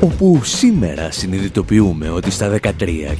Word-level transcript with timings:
Όπου 0.00 0.40
σήμερα 0.44 1.10
συνειδητοποιούμε 1.10 2.10
ότι 2.10 2.30
στα 2.30 2.58
13 2.62 2.70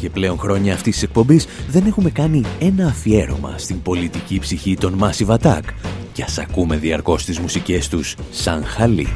και 0.01 0.11
πλέον 0.11 0.39
χρόνια 0.39 0.75
αυτής 0.75 0.95
της 0.95 1.03
εκπομπής 1.03 1.47
δεν 1.69 1.87
έχουμε 1.87 2.11
κάνει 2.11 2.43
ένα 2.61 2.87
αφιέρωμα 2.87 3.55
στην 3.57 3.83
πολιτική 3.83 4.39
ψυχή 4.39 4.77
των 4.77 4.99
Massive 5.03 5.37
Attack 5.37 5.63
και 6.13 6.23
ας 6.23 6.39
ακούμε 6.39 6.77
διαρκώς 6.77 7.25
τις 7.25 7.39
μουσικές 7.39 7.89
τους 7.89 8.17
σαν 8.31 8.65
χαλί. 8.65 9.09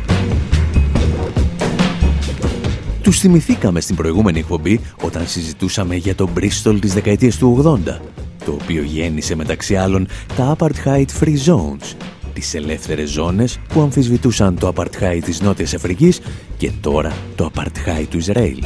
Τους 3.02 3.18
θυμηθήκαμε 3.18 3.80
στην 3.80 3.96
προηγούμενη 3.96 4.38
εκπομπή 4.38 4.80
όταν 5.02 5.26
συζητούσαμε 5.26 5.94
για 5.94 6.14
το 6.14 6.28
Bristol 6.36 6.76
της 6.80 6.94
δεκαετίας 6.94 7.36
του 7.36 7.78
80, 7.86 8.00
το 8.44 8.52
οποίο 8.62 8.82
γέννησε 8.82 9.34
μεταξύ 9.34 9.76
άλλων 9.76 10.08
τα 10.36 10.56
Apartheid 10.58 11.06
Free 11.20 11.36
Zones 11.46 11.94
τις 12.34 12.54
ελεύθερες 12.54 13.10
ζώνες 13.10 13.58
που 13.68 13.80
αμφισβητούσαν 13.80 14.58
το 14.58 14.68
Απαρτχάι 14.68 15.20
της 15.20 15.40
Νότιας 15.40 15.74
Αφρικής 15.74 16.20
και 16.56 16.70
τώρα 16.80 17.12
το 17.34 17.44
Απαρτχάι 17.46 18.04
του 18.04 18.18
Ισραήλ. 18.18 18.64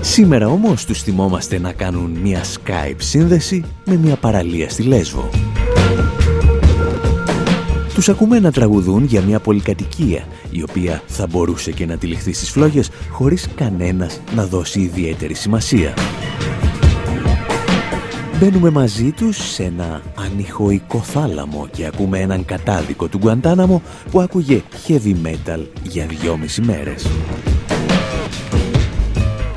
Σήμερα 0.00 0.48
όμως 0.48 0.84
τους 0.84 1.02
θυμόμαστε 1.02 1.58
να 1.58 1.72
κάνουν 1.72 2.10
μια 2.10 2.42
Skype 2.44 2.96
σύνδεση 2.96 3.64
με 3.84 3.96
μια 3.96 4.16
παραλία 4.16 4.68
στη 4.68 4.82
Λέσβο. 4.82 5.30
Τους 7.94 8.08
ακούμε 8.08 8.40
να 8.40 8.52
τραγουδούν 8.52 9.04
για 9.04 9.22
μια 9.22 9.40
πολυκατοικία 9.40 10.24
η 10.50 10.62
οποία 10.62 11.02
θα 11.06 11.26
μπορούσε 11.26 11.72
και 11.72 11.86
να 11.86 11.96
τυλιχθεί 11.96 12.32
στις 12.32 12.50
φλόγες 12.50 12.90
χωρίς 13.10 13.48
κανένας 13.54 14.20
να 14.34 14.46
δώσει 14.46 14.80
ιδιαίτερη 14.80 15.34
σημασία. 15.34 15.94
Μπαίνουμε 18.40 18.70
μαζί 18.70 19.10
τους 19.10 19.36
σε 19.36 19.62
ένα 19.62 20.02
ανηχοϊκό 20.14 20.98
θάλαμο 20.98 21.68
και 21.72 21.86
ακούμε 21.86 22.20
έναν 22.20 22.44
κατάδικο 22.44 23.08
του 23.08 23.18
Γκουαντάναμο 23.18 23.82
που 24.10 24.20
άκουγε 24.20 24.62
heavy 24.86 25.14
metal 25.24 25.66
για 25.82 26.06
δυόμιση 26.06 26.60
μέρες. 26.62 27.06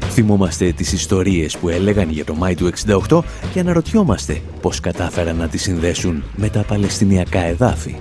Θυμόμαστε 0.09 0.71
τις 0.71 0.93
ιστορίες 0.93 1.57
που 1.57 1.69
έλεγαν 1.69 2.09
για 2.09 2.25
το 2.25 2.35
Μάη 2.35 2.55
του 2.55 2.69
68 3.09 3.21
και 3.53 3.59
αναρωτιόμαστε 3.59 4.41
πώς 4.61 4.79
κατάφεραν 4.79 5.35
να 5.35 5.47
τις 5.47 5.61
συνδέσουν 5.61 6.23
με 6.35 6.49
τα 6.49 6.63
Παλαιστινιακά 6.63 7.39
εδάφη. 7.39 7.95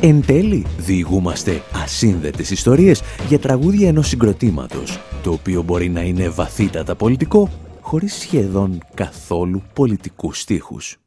Εν 0.00 0.24
τέλει, 0.26 0.66
διηγούμαστε 0.78 1.62
ασύνδετες 1.84 2.50
ιστορίες 2.50 3.02
για 3.28 3.38
τραγούδια 3.38 3.88
ενός 3.88 4.08
συγκροτήματος, 4.08 5.00
το 5.22 5.30
οποίο 5.30 5.62
μπορεί 5.62 5.88
να 5.88 6.00
είναι 6.00 6.28
βαθύτατα 6.28 6.94
πολιτικό 6.94 7.50
χωρίς 7.86 8.14
σχεδόν 8.14 8.82
καθόλου 8.94 9.62
πολιτικούς 9.74 10.40
στίχους. 10.40 10.98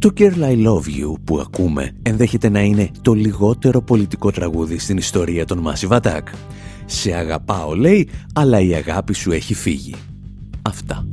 Το 0.00 0.10
Girl 0.16 0.42
I 0.42 0.66
Love 0.66 0.86
You 1.00 1.14
που 1.24 1.40
ακούμε 1.40 1.92
ενδέχεται 2.02 2.48
να 2.48 2.60
είναι 2.60 2.90
το 3.02 3.12
λιγότερο 3.12 3.82
πολιτικό 3.82 4.30
τραγούδι 4.30 4.78
στην 4.78 4.96
ιστορία 4.96 5.44
των 5.44 5.66
Massive 5.66 6.00
Attack. 6.00 6.22
Σε 6.86 7.12
αγαπάω 7.12 7.74
λέει, 7.74 8.08
αλλά 8.34 8.60
η 8.60 8.74
αγάπη 8.74 9.12
σου 9.12 9.32
έχει 9.32 9.54
φύγει. 9.54 9.94
Αυτά. 10.62 11.08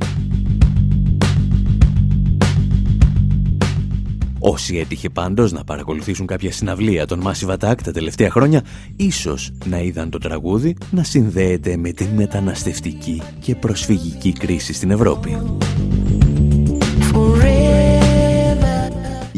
Όσοι 4.38 4.76
έτυχε 4.76 5.08
πάντως 5.08 5.52
να 5.52 5.64
παρακολουθήσουν 5.64 6.26
κάποια 6.26 6.52
συναυλία 6.52 7.06
των 7.06 7.22
Massive 7.24 7.56
Attack 7.58 7.76
τα 7.84 7.92
τελευταία 7.92 8.30
χρόνια, 8.30 8.64
ίσως 8.96 9.52
να 9.64 9.78
είδαν 9.78 10.10
το 10.10 10.18
τραγούδι 10.18 10.76
να 10.90 11.02
συνδέεται 11.02 11.76
με 11.76 11.90
την 11.90 12.08
μεταναστευτική 12.08 13.22
και 13.40 13.54
προσφυγική 13.54 14.32
κρίση 14.32 14.72
στην 14.72 14.90
Ευρώπη. 14.90 15.36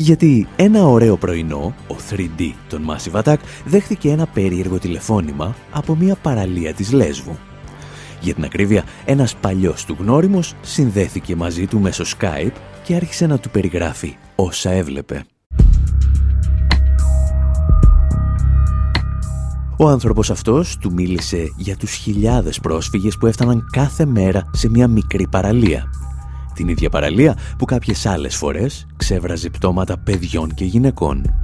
Γιατί 0.00 0.48
ένα 0.56 0.84
ωραίο 0.86 1.16
πρωινό, 1.16 1.74
ο 1.88 1.94
3D 2.10 2.52
των 2.68 2.86
Massive 2.88 3.22
Attack 3.22 3.36
δέχθηκε 3.64 4.10
ένα 4.10 4.26
περίεργο 4.26 4.78
τηλεφώνημα 4.78 5.54
από 5.70 5.96
μια 5.96 6.14
παραλία 6.14 6.74
της 6.74 6.92
Λέσβου. 6.92 7.36
Για 8.20 8.34
την 8.34 8.44
ακρίβεια, 8.44 8.84
ένας 9.04 9.36
παλιός 9.36 9.84
του 9.84 9.96
γνώριμος 9.98 10.54
συνδέθηκε 10.60 11.36
μαζί 11.36 11.66
του 11.66 11.80
μέσω 11.80 12.04
Skype 12.04 12.52
και 12.84 12.94
άρχισε 12.94 13.26
να 13.26 13.38
του 13.38 13.50
περιγράφει 13.50 14.16
όσα 14.34 14.70
έβλεπε. 14.70 15.24
Ο 19.78 19.88
άνθρωπος 19.88 20.30
αυτός 20.30 20.76
του 20.76 20.92
μίλησε 20.92 21.52
για 21.56 21.76
τους 21.76 21.92
χιλιάδες 21.92 22.60
πρόσφυγες 22.60 23.16
που 23.16 23.26
έφταναν 23.26 23.66
κάθε 23.72 24.04
μέρα 24.04 24.50
σε 24.52 24.68
μια 24.68 24.88
μικρή 24.88 25.28
παραλία. 25.28 25.90
Την 26.54 26.68
ίδια 26.68 26.88
παραλία 26.88 27.36
που 27.58 27.64
κάποιες 27.64 28.06
άλλες 28.06 28.36
φορές 28.36 28.86
ξέβραζε 28.96 29.50
πτώματα 29.50 29.98
παιδιών 29.98 30.54
και 30.54 30.64
γυναικών. 30.64 31.34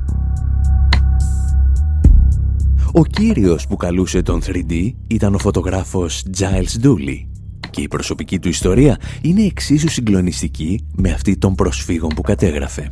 Ο 2.92 3.04
κύριος 3.04 3.66
που 3.66 3.76
καλούσε 3.76 4.22
τον 4.22 4.40
3D 4.46 4.92
ήταν 5.06 5.34
ο 5.34 5.38
φωτογράφος 5.38 6.22
Giles 6.38 6.84
Dooley 6.84 7.26
και 7.70 7.80
η 7.80 7.88
προσωπική 7.88 8.38
του 8.38 8.48
ιστορία 8.48 8.98
είναι 9.22 9.42
εξίσου 9.42 9.88
συγκλονιστική 9.88 10.86
με 10.94 11.10
αυτή 11.12 11.36
των 11.36 11.54
προσφύγων 11.54 12.10
που 12.14 12.22
κατέγραφε. 12.22 12.90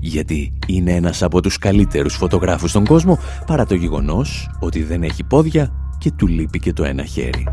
Γιατί 0.00 0.52
είναι 0.66 0.92
ένας 0.92 1.22
από 1.22 1.42
τους 1.42 1.58
καλύτερους 1.58 2.14
φωτογράφους 2.14 2.70
στον 2.70 2.84
κόσμο 2.84 3.18
παρά 3.46 3.66
το 3.66 3.74
γεγονός 3.74 4.50
ότι 4.60 4.82
δεν 4.82 5.02
έχει 5.02 5.24
πόδια 5.24 5.72
και 5.98 6.10
του 6.10 6.26
λείπει 6.26 6.58
και 6.58 6.72
το 6.72 6.84
ένα 6.84 7.04
χέρι. 7.04 7.46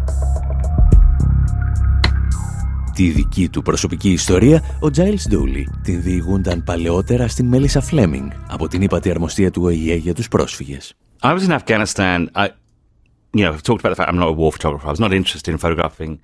Τη 2.94 3.10
δική 3.10 3.50
του 3.50 3.62
προσωπική 3.62 4.10
ιστορία, 4.10 4.78
ο 4.80 4.88
Giles 4.96 5.34
Dooley 5.34 5.64
την 5.84 6.02
διηγούνταν 6.02 6.64
παλαιότερα 6.64 7.28
στην 7.28 7.46
Μέλισσα 7.46 7.82
Φλέμινγκ 7.82 8.32
από 8.48 8.68
την 8.68 8.82
ύπατη 8.82 9.10
αρμοστία 9.10 9.52
του 9.52 9.62
ΟΗΕ 9.64 9.96
για 9.96 10.14
τους 10.14 10.28
πρόσφυγες. 10.28 10.94
I 11.24 11.38
was 11.38 11.48
in 11.48 11.58
Afghanistan. 11.60 12.26
I, 12.36 12.48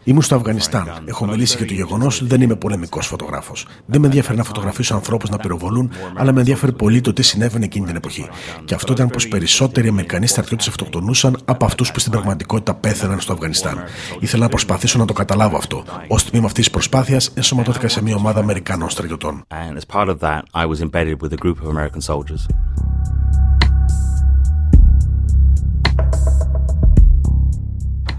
Ήμουν 0.04 0.22
στο 0.22 0.36
Αφγανιστάν. 0.36 1.04
Έχω 1.06 1.26
μιλήσει 1.26 1.58
για 1.58 1.66
το 1.66 1.74
γεγονός 1.74 2.22
ότι 2.22 2.30
δεν 2.30 2.42
είμαι 2.42 2.56
πολεμικός 2.56 3.08
φωτογράφος. 3.08 3.68
Δεν 3.86 4.02
με 4.02 4.08
ενδιαφέρει 4.08 4.38
να 4.38 4.44
φωτογραφίσω 4.44 4.94
ανθρώπους 4.94 5.30
να 5.30 5.38
πυροβολούν, 5.38 5.92
αλλά 6.16 6.34
με 6.34 6.40
ενδιαφέρει 6.40 6.72
πολύ 6.72 7.02
το 7.02 7.14
τι 7.14 7.24
συνέβαινε 7.24 7.66
εκείνη 7.66 7.86
την 7.86 7.96
εποχή. 7.96 8.28
Και 8.66 8.74
αυτό 8.74 8.94
ήταν 8.94 9.08
πως 9.08 9.28
περισσότεροι 9.28 9.88
Αμερικανοί 9.88 10.28
στρατιώτες 10.28 10.68
αυτοκτονούσαν 10.68 11.38
από 11.46 11.66
αυτούς 11.66 11.92
που 11.92 12.00
στην 12.00 12.12
πραγματικότητα 12.12 12.74
πέθαναν 12.76 13.20
στο 13.20 13.34
Αφγανιστάν. 13.34 13.84
Ήθελα 14.20 14.44
να 14.44 14.50
προσπαθήσω 14.50 15.00
να 15.00 15.06
το 15.06 15.14
καταλάβω 15.14 15.58
αυτό. 15.58 15.84
Ω 16.08 16.16
τμήμα 16.16 16.46
αυτής 16.46 16.64
της 16.64 16.70
προσπάθειας, 16.70 17.32
ενσωματώθηκα 17.34 17.88
σε 17.88 18.02
μια 18.02 18.16
ομάδα 18.16 18.40
Αμερικανών 18.40 18.90
στρατιωτών. 18.90 19.46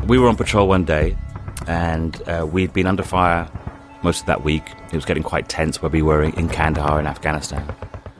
We 0.09 0.19
were 0.19 0.27
on 0.27 0.37
patrol 0.37 0.67
one 0.67 0.85
day 0.85 1.17
and 1.67 2.23
uh, 2.29 2.47
we'd 2.51 2.73
been 2.73 2.87
under 2.87 3.03
fire 3.03 3.49
most 4.03 4.21
of 4.21 4.27
that 4.27 4.43
week. 4.43 4.65
It 4.91 4.95
was 4.95 5.05
getting 5.05 5.23
quite 5.23 5.49
tense 5.49 5.83
where 5.83 5.91
we 5.91 6.03
were 6.03 6.25
in 6.25 6.49
Kandahar 6.49 6.99
in 6.99 7.07
Afghanistan. 7.07 7.63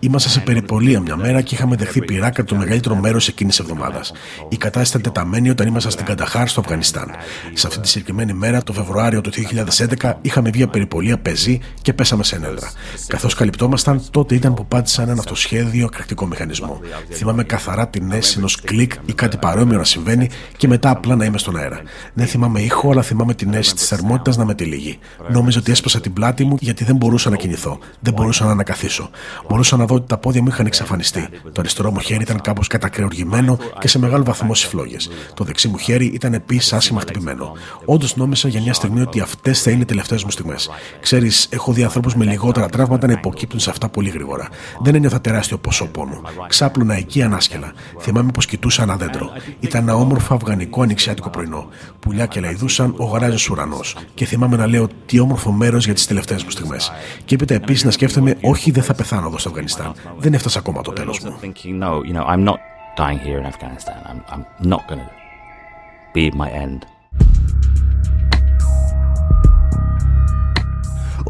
Είμαστε 0.01 0.29
σε 0.29 0.41
περιπολία 0.41 1.01
μια 1.01 1.17
μέρα 1.17 1.41
και 1.41 1.55
είχαμε 1.55 1.77
δεχθεί 1.77 2.05
πειράκα 2.05 2.45
το 2.45 2.55
μεγαλύτερο 2.55 2.95
μέρος 2.95 3.29
εκείνης 3.29 3.57
της 3.57 3.65
εβδομάδας. 3.65 4.13
Η 4.49 4.57
κατάσταση 4.57 4.91
ήταν 4.91 5.03
τεταμένη 5.13 5.51
όταν 5.51 5.67
ήμασταν 5.67 5.93
στην 5.93 6.05
Κανταχάρ 6.05 6.49
στο 6.49 6.61
Αφγανιστάν. 6.61 7.11
Σε 7.53 7.67
αυτή 7.67 7.81
τη 7.81 7.89
συγκεκριμένη 7.89 8.33
μέρα, 8.33 8.63
το 8.63 8.73
Φεβρουάριο 8.73 9.21
του 9.21 9.31
2011, 9.31 10.15
είχαμε 10.21 10.51
βγει 10.51 10.67
περιπολία 10.67 11.19
πεζή 11.19 11.61
και 11.83 11.93
πέσαμε 11.93 12.25
σε 12.25 12.37
ένεδρα. 12.37 12.71
Καθώς 13.07 13.35
καλυπτόμασταν, 13.35 14.03
τότε 14.11 14.35
ήταν 14.35 14.55
που 14.55 14.67
πάτησαν 14.67 15.09
ένα 15.09 15.19
αυτοσχέδιο 15.19 15.89
κρακτικό 15.89 16.27
μηχανισμό. 16.27 16.81
Θυμάμαι 17.13 17.45
καθαρά 17.45 17.89
την 17.89 18.13
αίσθηση 18.13 18.39
ενός 18.39 18.61
κλικ 18.61 18.93
ή 19.07 19.13
κάτι 19.13 19.37
παρόμοιο 19.37 19.79
να 19.79 19.85
συμβαίνει 19.85 20.29
και 20.57 20.69
μετά 20.69 20.91
απλά 20.91 21.17
να 21.17 21.25
είμαι 21.25 21.39
στον 21.39 21.57
αέρα. 21.57 21.81
Δεν 22.15 22.27
θυμάμαι 22.27 22.61
ήχο, 22.61 22.91
αλλά 22.91 23.03
θυμάμαι 23.03 23.35
την 23.35 23.49
αίσθηση 23.49 23.75
της 23.75 23.87
θερμότητας 23.87 24.37
να 24.37 24.45
με 24.45 24.55
τυλίγει. 24.55 24.99
Νόμιζα 25.31 25.59
ότι 25.59 25.71
έσπασα 25.71 26.01
την 26.01 26.13
πλάτη 26.13 26.45
μου 26.45 26.57
γιατί 26.61 26.85
δεν 26.85 26.97
μπορούσα 26.97 27.31
να 27.31 27.37
κινηθώ. 27.37 27.79
Δεν 28.01 28.13
μπορούσα 28.13 28.45
να 28.45 28.51
ανακαθίσω. 28.51 29.11
Μπορούσα 29.49 29.77
να 29.77 29.87
δω 29.89 29.95
ότι 29.95 30.07
τα 30.07 30.19
πόδια 30.19 30.43
μου 30.43 30.49
είχαν 30.49 30.67
εξαφανιστεί. 30.67 31.29
Το 31.53 31.61
αριστερό 31.61 31.91
μου 31.91 31.99
χέρι 31.99 32.23
ήταν 32.23 32.41
κάπως 32.41 32.67
κατακρεουργημένο 32.67 33.59
και 33.79 33.89
σε 33.89 33.99
μεγάλο 33.99 34.25
βαθμό 34.25 34.55
στις 34.55 34.69
φλόγες. 34.69 35.11
Το 35.35 35.45
δεξί 35.45 35.69
μου 35.69 35.79
χέρι 35.79 36.07
ήταν 36.07 36.35
επίσης 36.35 36.73
άσχημα 36.73 37.01
χτυπημένο. 37.01 37.53
Όντως 37.85 38.17
νόμισα 38.17 38.49
για 38.49 38.61
μια 38.61 38.73
στιγμή 38.73 39.01
ότι 39.01 39.21
αυτές 39.21 39.63
θα 39.63 39.71
είναι 39.71 39.83
οι 39.83 39.85
τελευταίες 39.85 40.25
μου 40.25 40.31
στιγμές. 40.31 40.71
Ξέρεις, 41.01 41.49
έχω 41.51 41.73
δει 41.73 41.83
ανθρώπους 41.83 42.15
με 42.15 42.25
λιγότερα 42.25 42.69
τραύματα 42.69 43.07
να 43.07 43.13
υποκύπτουν 43.13 43.61
σε 43.61 43.71
αυτά 43.71 43.89
πολύ 43.89 44.09
γρήγορα. 44.11 44.49
Δεν 44.83 44.95
ένιωθα 44.95 45.21
τεράστιο 45.21 45.59
ποσό 45.59 45.87
πόνο. 45.87 46.21
Ξάπλωνα 46.49 46.95
εκεί 46.95 47.23
ανάσκελα. 47.23 47.73
Θυμάμαι 48.01 48.31
πως 48.31 48.47
κοιτούσα 48.47 48.83
ένα 48.83 48.97
δέντρο. 48.97 49.31
Ήταν 49.61 49.83
ένα 49.83 49.95
όμορφο 49.95 50.35
αφγανικό 50.35 50.83
ανοιξιάτικο 50.83 51.31
πρωινό. 51.31 51.69
Πουλιά 52.01 52.27
και 52.27 52.41
λαϊδούσαν 52.41 52.95
ο 52.97 53.05
γαράζο 53.05 53.49
ουρανός. 53.51 53.97
Και 54.15 54.25
θυμάμαι 54.25 54.57
να 54.57 54.67
λέω 54.67 54.89
τι 55.07 55.19
όμορφο 55.21 55.53
μέρος 55.53 55.85
για 55.85 55.95
τις 55.95 56.07
τελευταίες 56.07 56.45
μου 56.45 56.51
στιγμές. 56.51 56.93
Και 57.25 57.35
έπειτα 57.35 57.55
επίσης 57.55 57.85
να 57.85 57.91
σκέφτομαι, 57.91 58.37
όχι 58.41 58.71
δεν 58.71 58.83
θα 58.83 58.95
πεθάνω 58.95 59.27
εδώ 59.27 59.39
στο 59.39 59.49
Αφγανιστάν 59.49 59.78
δεν 60.19 60.35
έφτασε 60.35 60.59
ακόμα 60.59 60.83
το 60.83 60.93
τέλος 60.93 61.21
μου. 61.21 61.35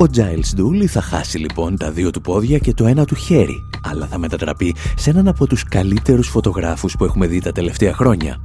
Ο 0.01 0.05
Giles 0.15 0.61
Dooley 0.61 0.87
θα 0.87 1.01
χάσει 1.01 1.39
λοιπόν 1.39 1.77
τα 1.77 1.91
δύο 1.91 2.11
του 2.11 2.21
πόδια 2.21 2.59
και 2.59 2.75
το 2.75 2.87
ένα 2.87 3.05
του 3.05 3.15
χέρι, 3.15 3.55
αλλά 3.83 4.07
θα 4.07 4.19
μετατραπεί 4.19 4.75
σε 4.97 5.11
έναν 5.11 5.29
από 5.29 5.47
τους 5.47 5.65
καλύτερους 5.65 6.29
φωτογράφους 6.29 6.97
που 6.97 7.05
έχουμε 7.05 7.27
δει 7.27 7.41
τα 7.41 7.53
τελευταία 7.53 7.95
χρόνια. 7.95 8.37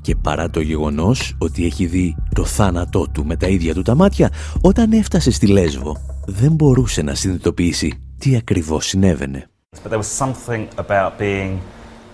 Και 0.00 0.16
παρά 0.16 0.50
το 0.50 0.60
γεγονός 0.60 1.34
ότι 1.38 1.64
έχει 1.64 1.86
δει 1.86 2.16
το 2.34 2.44
θάνατό 2.44 3.06
του 3.12 3.26
με 3.26 3.36
τα 3.36 3.48
ίδια 3.48 3.74
του 3.74 3.82
τα 3.82 3.94
μάτια, 3.94 4.30
όταν 4.60 4.92
έφτασε 4.92 5.30
στη 5.30 5.46
Λέσβο, 5.46 5.96
δεν 6.26 6.52
μπορούσε 6.52 7.02
να 7.02 7.14
συνειδητοποιήσει 7.14 8.03
τι 8.24 8.36
ακριβώς 8.36 8.86
συνέβαινε. 8.86 9.48
But 9.82 9.90
there 9.90 9.98
was 9.98 10.12
something 10.24 10.68
about 10.84 11.18
being 11.18 11.60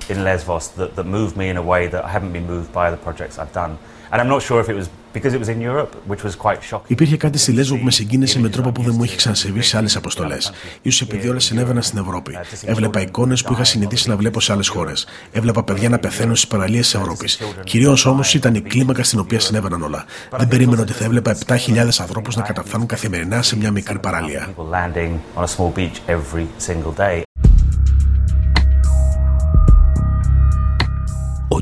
in 0.09 0.17
Lesvos 0.25 0.67
that, 0.79 0.91
that 0.97 1.07
moved 1.19 1.35
me 1.37 1.47
in 1.53 1.57
a 1.57 1.67
way 1.73 1.83
that 1.93 2.03
I 2.09 2.11
haven't 2.17 2.33
been 2.39 2.49
moved 2.55 2.71
by 2.79 2.85
other 2.89 3.01
projects 3.07 3.35
I've 3.41 3.55
done. 3.63 3.73
And 4.13 4.21
I'm 4.21 4.29
not 4.29 4.43
sure 4.43 4.61
if 4.61 4.69
it 4.69 4.77
was 4.81 4.89
because 5.13 5.33
it 5.35 5.41
was 5.45 5.49
in 5.49 5.61
Europe, 5.71 5.91
which 6.11 6.23
was 6.23 6.35
quite 6.37 6.63
shocking. 6.71 6.87
Υπήρχε 6.87 7.17
κάτι 7.17 7.39
στη 7.39 7.53
Λέσβο 7.53 7.77
που 7.77 7.85
με 7.85 7.91
συγκίνησε 7.91 8.41
με 8.41 8.49
τρόπο 8.49 8.73
που 8.73 8.83
δεν 8.83 8.95
μου 8.97 9.05
είχε 9.05 9.17
ξανασυμβεί 9.17 9.63
σε 9.63 9.77
άλλες 9.77 9.97
αποστολές. 9.97 10.53
σω 10.89 11.05
επειδή 11.05 11.29
όλα 11.29 11.39
συνέβαιναν 11.39 11.83
στην 11.83 11.99
Ευρώπη. 11.99 12.39
Έβλεπα 12.65 13.01
εικόνες 13.01 13.43
που 13.43 13.53
είχα 13.53 13.65
συνηθίσει 13.65 14.09
να 14.09 14.17
βλέπω 14.17 14.41
σε 14.41 14.53
άλλες 14.53 14.69
χώρες. 14.69 15.07
Έβλεπα 15.33 15.63
παιδιά 15.65 15.89
να 15.89 15.99
πεθαίνουν 15.99 16.37
στις 16.37 16.49
παραλίες 16.49 16.91
της 16.91 16.95
Ευρώπης. 16.95 17.41
Κυρίως 17.65 18.07
όμως 18.07 18.35
ήταν 18.35 18.55
η 18.55 18.61
κλίμακα 18.61 19.03
στην 19.03 19.19
οποία 19.19 19.41
συνέβαιναν 19.41 19.83
όλα. 19.83 20.05
Δεν 20.37 20.49
περίμενα 20.49 20.83
ότι 20.83 20.93
θα 20.93 21.05
έβλεπα 21.05 21.37
7.000 21.47 22.01
ανθρώπους 22.01 22.37
να 22.37 22.43
καταφθάνουν 22.43 22.87
καθημερινά 22.87 23.43
σε 23.43 23.57
μια 23.57 23.71
μικρή 23.71 23.99
παραλία. 23.99 24.49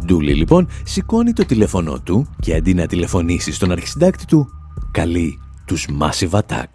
Ο 0.09 0.15
Ντούλι 0.15 0.35
λοιπόν 0.35 0.69
σηκώνει 0.85 1.33
το 1.33 1.45
τηλέφωνο 1.45 2.01
του 2.01 2.29
και 2.41 2.55
αντί 2.55 2.75
να 2.75 2.87
τηλεφωνήσει 2.87 3.53
στον 3.53 3.73
αρχισυντάκτη 3.73 4.27
του, 4.27 4.49
καλεί 4.91 5.39
τους 5.65 5.89
Massive 6.01 6.39
Attack. 6.39 6.71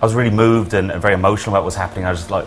I 0.00 0.06
was 0.06 0.14
really 0.14 0.36
moved 0.36 0.72
and 0.72 0.92
very 1.02 1.14
emotional 1.14 1.50
about 1.52 1.64
what 1.64 1.72
was 1.72 1.78
happening. 1.82 2.04
I 2.06 2.12
was 2.12 2.30
like, 2.30 2.46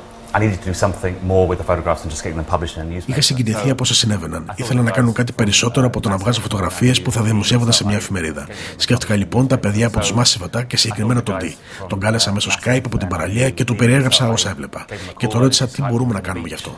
Είχα 3.06 3.22
συγκινηθεί 3.22 3.70
από 3.70 3.84
όσα 3.84 3.94
συνέβαιναν. 3.94 4.52
Ήθελα 4.56 4.82
να 4.82 4.92
κάνω 4.92 5.12
κάτι 5.12 5.32
περισσότερο 5.32 5.86
από 5.86 6.00
το 6.00 6.10
να 6.10 6.18
βγάζω 6.18 6.42
φωτογραφίες 6.42 7.02
που 7.02 7.12
θα 7.12 7.22
δημοσιεύονταν 7.22 7.74
σε 7.74 7.86
μια 7.86 7.96
εφημερίδα. 7.96 8.48
Σκέφτηκα 8.76 9.16
λοιπόν 9.16 9.48
τα 9.48 9.58
παιδιά 9.58 9.88
από 9.88 10.00
τους 10.00 10.14
Massive 10.16 10.46
Attack 10.46 10.66
και 10.68 10.78
συγκεκριμένα 10.78 11.24
τον 11.24 11.38
D. 11.42 11.44
Τον 11.88 12.00
κάλεσα 12.00 12.34
μέσω 12.34 12.50
Skype 12.62 12.82
από 12.86 12.98
την 12.98 13.08
παραλία 13.08 13.50
και 13.50 13.64
του 13.64 13.76
περιέγραψα 13.76 14.30
όσα 14.30 14.50
έβλεπα. 14.50 14.86
Και 15.18 15.28
το 15.28 15.40
ρώτησα 15.40 15.68
τι 15.68 15.82
μπορούμε 15.82 16.14
να 16.14 16.20
κάνουμε 16.20 16.48
γι' 16.48 16.54
αυτό. 16.54 16.76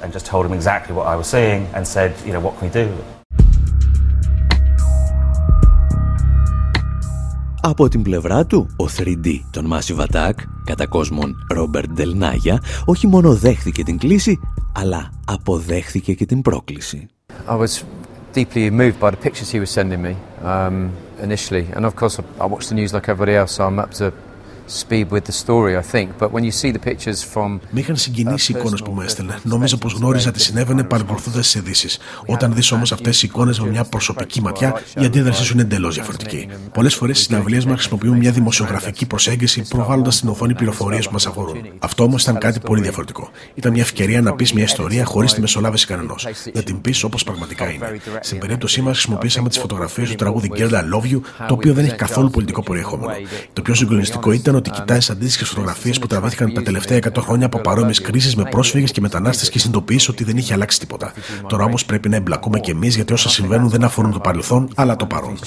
Από 7.66 7.88
την 7.90 8.02
πλευρά 8.02 8.46
του, 8.46 8.68
ο 8.78 8.86
3D 8.98 9.40
των 9.52 9.74
Massive 9.74 10.06
Attack, 10.06 10.34
κατά 10.66 10.88
κόσμον 10.88 11.36
Ρόμπερτ 11.50 11.90
Ντελνάγια, 11.90 12.62
όχι 12.86 13.08
μόνο 13.08 13.36
δέχθηκε 13.36 13.84
την 13.84 13.98
κλίση, 13.98 14.40
αλλά 14.72 15.12
αποδέχθηκε 15.26 16.14
και 16.14 16.26
την 16.26 16.42
πρόκληση. 16.42 17.08
I 17.48 17.56
was 17.56 17.84
deeply 18.34 18.70
moved 18.70 19.00
by 19.00 19.10
the 19.10 19.30
pictures 19.30 19.52
he 19.52 19.60
was 19.60 19.70
sending 19.70 20.02
me 20.02 20.16
um, 20.44 20.92
initially. 21.22 21.66
And 21.76 21.86
of 21.86 21.96
course, 21.96 22.20
I 22.40 22.46
watched 22.46 22.70
the 22.70 22.76
news 22.76 22.92
like 22.94 23.08
everybody 23.14 23.36
else, 23.42 23.52
so 23.56 23.62
I'm 23.68 23.80
up 23.80 23.92
to 24.00 24.06
speed 24.74 25.08
with 25.10 25.26
the 25.30 25.36
story, 25.46 25.74
I 25.78 25.86
think. 25.92 26.08
But 26.20 26.30
when 26.32 26.44
you 26.44 26.52
see 26.62 26.72
the 26.72 26.84
pictures 26.90 27.22
from. 27.34 27.60
Με 27.70 27.80
είχαν 27.80 27.96
συγκινήσει 27.96 28.52
οι 28.52 28.56
εικόνες 28.58 28.82
που 28.82 28.92
μου 28.92 29.02
έστελνε. 29.02 29.40
Νόμιζα 29.44 29.78
πως 29.78 29.94
γνώριζα 29.94 30.32
τι 30.32 30.42
συνέβαινε 30.42 30.84
παρακολουθώντας 30.84 31.42
τις 31.42 31.56
ειδήσεις. 31.56 32.00
Όταν 32.26 32.54
δεις 32.54 32.72
όμως 32.72 32.92
αυτές 32.92 33.24
οι 33.24 33.26
εικόνες 33.30 33.60
με 33.60 33.70
μια 33.70 33.84
προσωπική 33.84 34.42
ματιά, 34.42 34.82
η 35.02 35.06
αντίδρασή 35.06 35.44
σου 35.44 35.54
είναι 35.54 35.62
εντελώς 35.62 35.96
διαφορετική. 35.96 36.48
Πολλές 36.74 36.96
φορές 36.96 37.20
οι 37.20 37.24
συναυλίε 37.24 37.62
μα 37.68 37.74
χρησιμοποιούν 37.74 38.18
μια 38.18 38.32
δημοσιογραφική 38.32 39.06
προσέγγιση 39.06 39.62
προβάλλοντας 39.70 40.16
στην 40.16 40.30
οθόνη 40.30 40.54
πληροφορίε 40.54 41.00
που 41.00 41.12
μας 41.12 41.28
αφορούν. 41.28 41.58
Αυτό 41.80 42.04
όμως 42.04 42.22
ήταν 42.24 42.38
κάτι 42.38 42.60
πολύ 42.60 42.82
διαφορετικό. 42.82 43.30
Ήταν 43.54 43.72
μια 43.72 43.82
ευκαιρία 43.82 44.22
να 44.22 44.34
πεις 44.34 44.54
μια 44.54 44.64
ιστορία 44.64 45.06
χωρίς 45.06 45.34
τη 45.34 45.42
μεσολάβηση 45.42 45.86
κανενό. 45.86 46.16
Να 46.54 46.64
την 46.64 46.82
πεις 46.82 47.04
όπως 47.04 47.24
πραγματικά 47.24 47.72
είναι. 47.72 48.00
Στην 48.22 48.40
περίπτωσή 48.40 48.82
μας 48.82 48.94
χρησιμοποίησαμε 48.94 49.50
τις 49.50 49.58
φωτογραφίες 49.58 50.10
του 50.10 50.16
τραγούδι 50.16 50.52
Girl 50.56 50.70
I 50.70 50.74
Love 50.74 51.14
You, 51.14 51.20
το 51.48 51.54
οποίο 51.54 51.74
δεν 51.74 51.86
έχει 51.86 51.96
καθόλου 51.96 52.30
πολιτικό 52.30 52.64
περιεχόμενο. 52.64 53.14
Το 53.54 53.62
πιο 53.62 53.74
συγκλονιστικό 53.74 54.32
ήταν 54.32 54.56
ότι 54.68 54.80
κοιτάει 54.80 55.00
αντίστοιχες 55.10 55.48
φωτογραφίες 55.50 56.00
που 56.00 56.08
τραβήθηκαν 56.08 56.54
τα 56.54 56.62
τελευταία 56.62 56.98
100 56.98 57.10
χρόνια 57.18 57.46
από 57.46 57.60
παρόμοιες 57.60 58.02
κρίσεις 58.02 58.36
με 58.36 58.44
πρόσφυγες 58.44 58.92
και 58.92 59.02
μετανάστες 59.02 59.50
και 59.50 59.60
συνειδητοποιήσει 59.60 60.12
ότι 60.12 60.24
δεν 60.24 60.38
είχε 60.38 60.54
αλλάξει 60.54 60.80
τίποτα. 60.80 61.14
Τώρα 61.48 61.64
όμως 61.64 61.86
πρέπει 61.86 62.10
να 62.10 62.16
εμπλακούμε 62.16 62.60
κι 62.60 62.72
εμείς 62.72 62.96
γιατί 62.96 63.14
όσα 63.14 63.30
συμβαίνουν 63.30 63.70
δεν 63.70 63.84
αφορούν 63.84 64.12
το 64.12 64.20
παρελθόν 64.20 64.70
αλλά 64.76 64.96
το 64.96 65.06
παρόν. 65.06 65.38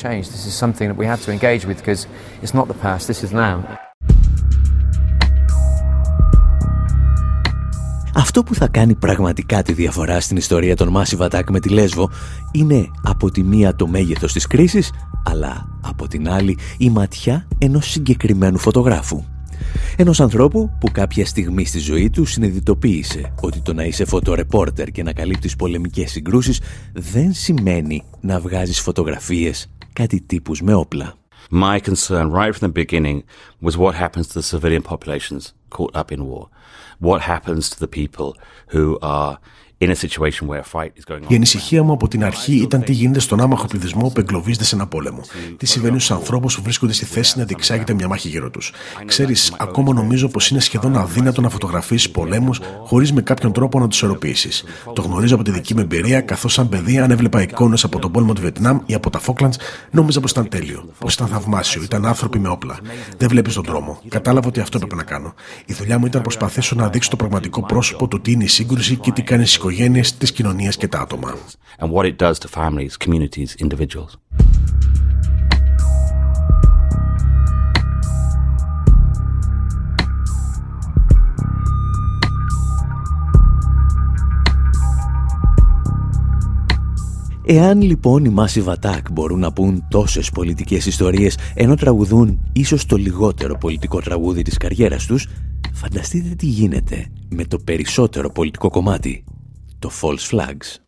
Αυτό 8.15 8.43
που 8.43 8.55
θα 8.55 8.69
κάνει 8.69 8.95
πραγματικά 8.95 9.63
τη 9.63 9.73
διαφορά 9.73 10.21
στην 10.21 10.37
ιστορία 10.37 10.77
των 10.77 10.97
Massive 10.97 11.29
Attack 11.29 11.45
με 11.51 11.61
τη 11.61 11.69
Λέσβο 11.69 12.11
είναι 12.53 12.91
από 13.03 13.31
τη 13.31 13.43
μία 13.43 13.75
το 13.75 13.87
μέγεθος 13.87 14.33
της 14.33 14.47
κρίσης, 14.47 14.93
αλλά 15.27 15.79
από 15.81 16.09
την 16.09 16.29
άλλη 16.29 16.59
η 16.79 16.91
ματιά 16.91 17.49
ενός 17.59 17.91
συγκεκριμένου 17.91 18.59
φωτογράφου. 18.59 19.25
Ενός 19.97 20.21
ανθρώπου 20.21 20.71
που 20.81 20.91
κάποια 20.93 21.27
στιγμή 21.27 21.65
στη 21.65 21.79
ζωή 21.79 22.11
του 22.11 22.25
συνειδητοποίησε 22.25 23.35
ότι 23.41 23.61
το 23.61 23.75
να 23.75 23.85
είσαι 23.85 24.05
φωτορεπόρτερ 24.05 24.91
και 24.91 25.03
να 25.03 25.13
καλύπτεις 25.13 25.57
πολεμικές 25.57 26.11
συγκρούσεις 26.11 26.61
δεν 26.93 27.33
σημαίνει 27.33 28.03
να 28.21 28.41
βγάζεις 28.41 28.81
φωτογραφίες 28.81 29.71
κάτι 29.93 30.21
τύπους 30.21 30.63
με 30.63 30.75
όπλα. 30.75 31.15
My 31.51 31.79
concern 31.79 32.31
right 32.33 32.55
from 32.57 32.67
the 32.69 32.85
beginning 32.85 33.23
was 33.63 33.77
what 33.77 33.95
happens 33.95 34.27
to 34.29 34.35
the 34.41 34.43
civilian 34.43 34.83
populations 34.83 35.53
caught 35.77 35.95
up 36.01 36.11
in 36.11 36.21
war. 36.31 36.49
What 37.09 37.21
happens 37.21 37.71
to 37.71 37.79
the 37.79 37.93
people 38.01 38.29
who 38.75 38.99
are 39.01 39.39
η 39.79 41.35
ανησυχία 41.35 41.83
μου 41.83 41.93
από 41.93 42.09
την 42.09 42.25
αρχή 42.25 42.57
ήταν 42.57 42.83
τι 42.83 42.93
γίνεται 42.93 43.21
στον 43.21 43.41
άμαχο 43.41 43.67
πληθυσμό 43.67 44.09
που 44.09 44.21
εγκλωβίζεται 44.21 44.65
σε 44.65 44.75
ένα 44.75 44.87
πόλεμο. 44.87 45.21
Τι 45.57 45.67
συμβαίνει 45.67 46.01
στους 46.01 46.11
ανθρώπους 46.11 46.57
που 46.57 46.63
βρίσκονται 46.63 46.93
στη 46.93 47.05
θέση 47.05 47.39
να 47.39 47.45
διεξάγεται 47.45 47.95
μια 47.95 48.09
μάχη 48.09 48.29
γύρω 48.29 48.51
τους. 48.51 48.73
Ξέρεις, 49.07 49.55
ακόμα 49.59 49.93
νομίζω 49.93 50.29
πως 50.29 50.51
είναι 50.51 50.61
σχεδόν 50.61 50.97
αδύνατο 50.97 51.41
να 51.41 51.49
φωτογραφίσεις 51.49 52.11
πολέμους 52.11 52.61
χωρίς 52.85 53.13
με 53.13 53.23
κάποιον 53.23 53.53
τρόπο 53.53 53.79
να 53.79 53.89
τους 53.89 53.97
ισορροπήσει. 53.97 54.65
Το 54.93 55.03
γνωρίζω 55.03 55.35
από 55.35 55.45
τη 55.45 55.51
δική 55.51 55.75
μου 55.75 55.81
εμπειρία, 55.81 56.21
καθώς 56.21 56.53
σαν 56.53 56.69
παιδί, 56.69 56.99
αν 56.99 57.11
έβλεπα 57.11 57.43
εικόνες 57.43 57.85
από 57.85 57.99
τον 57.99 58.13
πόλεμο 58.13 58.33
του 58.33 58.41
Βιετνάμ 58.41 58.79
ή 58.87 58.95
από 58.95 59.11
τα 59.11 59.19
Φόκλαντς, 59.19 59.59
νόμιζα 59.91 60.21
πως 60.21 60.31
ήταν 60.31 60.49
τέλειο. 60.49 60.89
Πως 60.99 61.15
ήταν 61.15 61.27
θαυμάσιο, 61.27 61.83
ήταν 61.83 62.07
άνθρωποι 62.07 62.39
με 62.39 62.49
όπλα. 62.49 62.79
Δεν 63.17 63.29
βλέπεις 63.29 63.55
τον 63.55 63.65
δρόμο. 63.65 64.01
Κατάλαβα 64.09 64.49
ότι 64.49 64.61
αυτό 64.61 64.77
έπρεπε 64.77 64.95
να 64.95 65.03
κάνω. 65.03 65.35
Η 65.65 65.73
δουλειά 65.73 65.99
μου 65.99 66.07
ήταν 66.07 66.17
να 66.17 66.23
προσπαθήσω 66.23 66.75
να 66.75 66.89
δείξω 66.89 67.11
το 67.11 67.17
πραγματικό 67.17 67.63
πρόσωπο 67.63 68.09
του 68.09 68.21
τι 68.21 68.33
είναι 68.33 68.45
η 68.45 68.49
σύγκρουση 68.49 68.97
και 68.97 69.11
τι 69.11 69.23
κάνει 69.23 69.47
οικογένειες, 69.71 70.17
τις 70.17 70.33
κοινωνίες 70.33 70.77
και 70.77 70.89
τα 70.89 71.01
άτομα. 71.01 71.35
And 71.79 71.91
what 71.93 72.05
it 72.05 72.17
does 72.17 72.35
to 72.39 72.49
families, 72.55 72.97
communities, 73.05 73.67
individuals. 73.67 74.13
Εάν 87.49 87.81
λοιπόν 87.81 88.25
οι 88.25 88.35
Massive 88.37 88.75
Attack 88.75 89.01
μπορούν 89.13 89.39
να 89.39 89.53
πούν 89.53 89.85
τόσες 89.89 90.31
πολιτικές 90.31 90.87
ιστορίες 90.87 91.39
ενώ 91.55 91.75
τραγουδούν 91.75 92.41
ίσως 92.53 92.87
το 92.87 92.97
λιγότερο 92.97 93.59
πολιτικό 93.59 94.01
τραγούδι 94.01 94.43
της 94.43 94.57
καριέρας 94.57 95.07
τους, 95.07 95.29
φανταστείτε 95.73 96.35
τι 96.35 96.47
γίνεται 96.47 97.07
με 97.29 97.45
το 97.45 97.59
περισσότερο 97.59 98.31
πολιτικό 98.31 98.69
κομμάτι 98.69 99.25
το 99.79 99.91
False 100.01 100.27
Flags. 100.27 100.81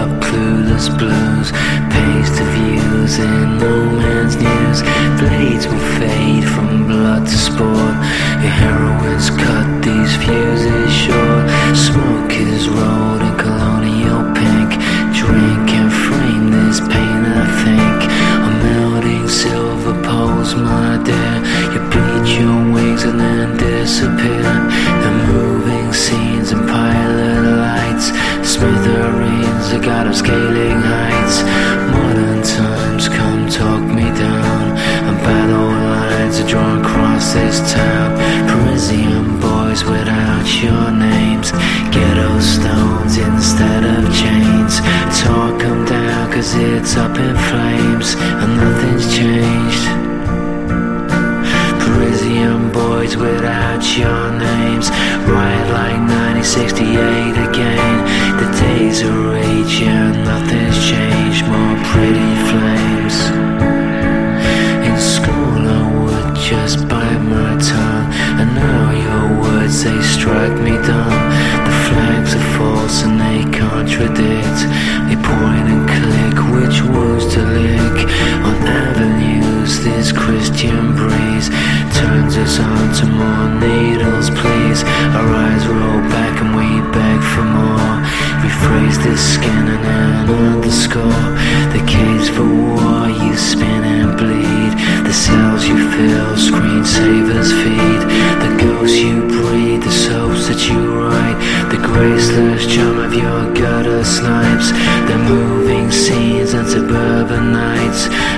up 0.00 0.10
clueless 0.22 0.86
blues 0.96 1.48
Paste 1.94 2.40
of 2.40 2.48
views 2.56 3.18
in 3.18 3.58
no 3.58 3.74
man's 4.00 4.36
news 4.36 4.78
Blades 5.18 5.66
will 5.66 5.86
fade 5.98 6.44
from 6.54 6.86
blood 6.86 7.26
to 7.26 7.38
sport 7.48 7.96
Your 8.42 8.54
heroines 8.62 9.28
cut 9.30 9.68
these 9.82 10.14
fuses 10.22 10.61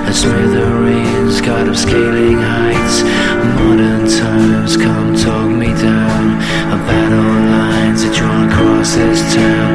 And 0.05 0.15
smithereens 0.15 1.41
God 1.41 1.67
of 1.67 1.77
scaling 1.77 2.37
heights. 2.37 3.03
Modern 3.57 4.07
times 4.07 4.77
come 4.77 5.15
talk 5.15 5.49
me 5.49 5.67
down. 5.67 6.25
A 6.75 6.77
battle 6.87 7.35
lines 7.51 8.03
are 8.03 8.13
drawn 8.13 8.49
across 8.49 8.95
this 8.95 9.21
town 9.33 9.74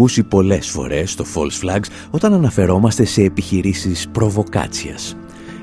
ακούσει 0.00 0.22
πολλές 0.22 0.68
φορές 0.68 1.14
το 1.14 1.24
false 1.34 1.66
flags 1.66 1.86
όταν 2.10 2.32
αναφερόμαστε 2.32 3.04
σε 3.04 3.22
επιχειρήσεις 3.22 4.08
προβοκάτσιας. 4.12 5.16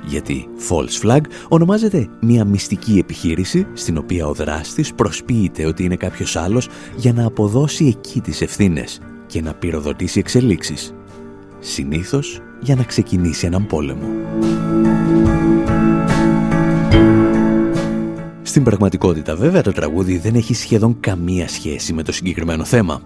Γιατί 0.05 0.47
false 0.69 1.05
flag 1.05 1.21
ονομάζεται 1.49 2.09
μια 2.21 2.45
μυστική 2.45 2.97
επιχείρηση 2.97 3.67
στην 3.73 3.97
οποία 3.97 4.27
ο 4.27 4.33
δράστης 4.33 4.93
προσποιείται 4.93 5.65
ότι 5.65 5.83
είναι 5.83 5.95
κάποιος 5.95 6.35
άλλος 6.35 6.69
για 6.95 7.13
να 7.13 7.25
αποδώσει 7.25 7.85
εκεί 7.85 8.21
τις 8.21 8.41
ευθύνες 8.41 8.99
και 9.25 9.41
να 9.41 9.53
πυροδοτήσει 9.53 10.19
εξελίξεις. 10.19 10.93
Συνήθως 11.59 12.41
για 12.61 12.75
να 12.75 12.83
ξεκινήσει 12.83 13.45
έναν 13.45 13.67
πόλεμο. 13.67 14.07
Στην 18.41 18.63
πραγματικότητα 18.63 19.35
βέβαια 19.35 19.61
το 19.61 19.71
τραγούδι 19.71 20.17
δεν 20.17 20.35
έχει 20.35 20.53
σχεδόν 20.53 20.99
καμία 20.99 21.47
σχέση 21.47 21.93
με 21.93 22.03
το 22.03 22.11
συγκεκριμένο 22.11 22.63
θέμα. 22.63 23.01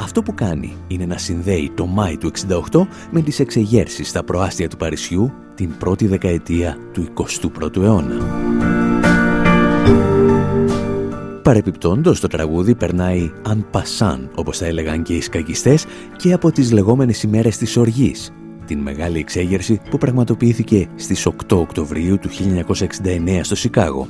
Αυτό 0.00 0.22
που 0.22 0.34
κάνει 0.34 0.76
είναι 0.86 1.06
να 1.06 1.18
συνδέει 1.18 1.70
το 1.74 1.86
Μάη 1.86 2.16
του 2.16 2.30
68 2.72 2.86
με 3.10 3.20
τις 3.20 3.40
εξεγέρσεις 3.40 4.08
στα 4.08 4.24
προάστια 4.24 4.68
του 4.68 4.76
Παρισιού 4.76 5.32
την 5.54 5.76
πρώτη 5.78 6.06
δεκαετία 6.06 6.76
του 6.92 7.08
21ου 7.14 7.76
αιώνα. 7.76 8.16
Παρεπιπτόντως 11.42 12.20
το 12.20 12.26
τραγούδι 12.26 12.74
περνάει 12.74 13.32
αν 13.42 13.66
πασάν, 13.70 14.30
όπως 14.34 14.58
θα 14.58 14.66
έλεγαν 14.66 15.02
και 15.02 15.14
οι 15.14 15.20
σκακιστές, 15.20 15.86
και 16.16 16.32
από 16.32 16.52
τις 16.52 16.72
λεγόμενες 16.72 17.22
ημέρες 17.22 17.56
της 17.56 17.76
οργής, 17.76 18.32
την 18.66 18.78
μεγάλη 18.78 19.18
εξέγερση 19.18 19.80
που 19.90 19.98
πραγματοποιήθηκε 19.98 20.88
στις 20.94 21.26
8 21.26 21.56
Οκτωβρίου 21.56 22.18
του 22.18 22.28
1969 22.28 23.40
στο 23.42 23.54
Σικάγο. 23.54 24.08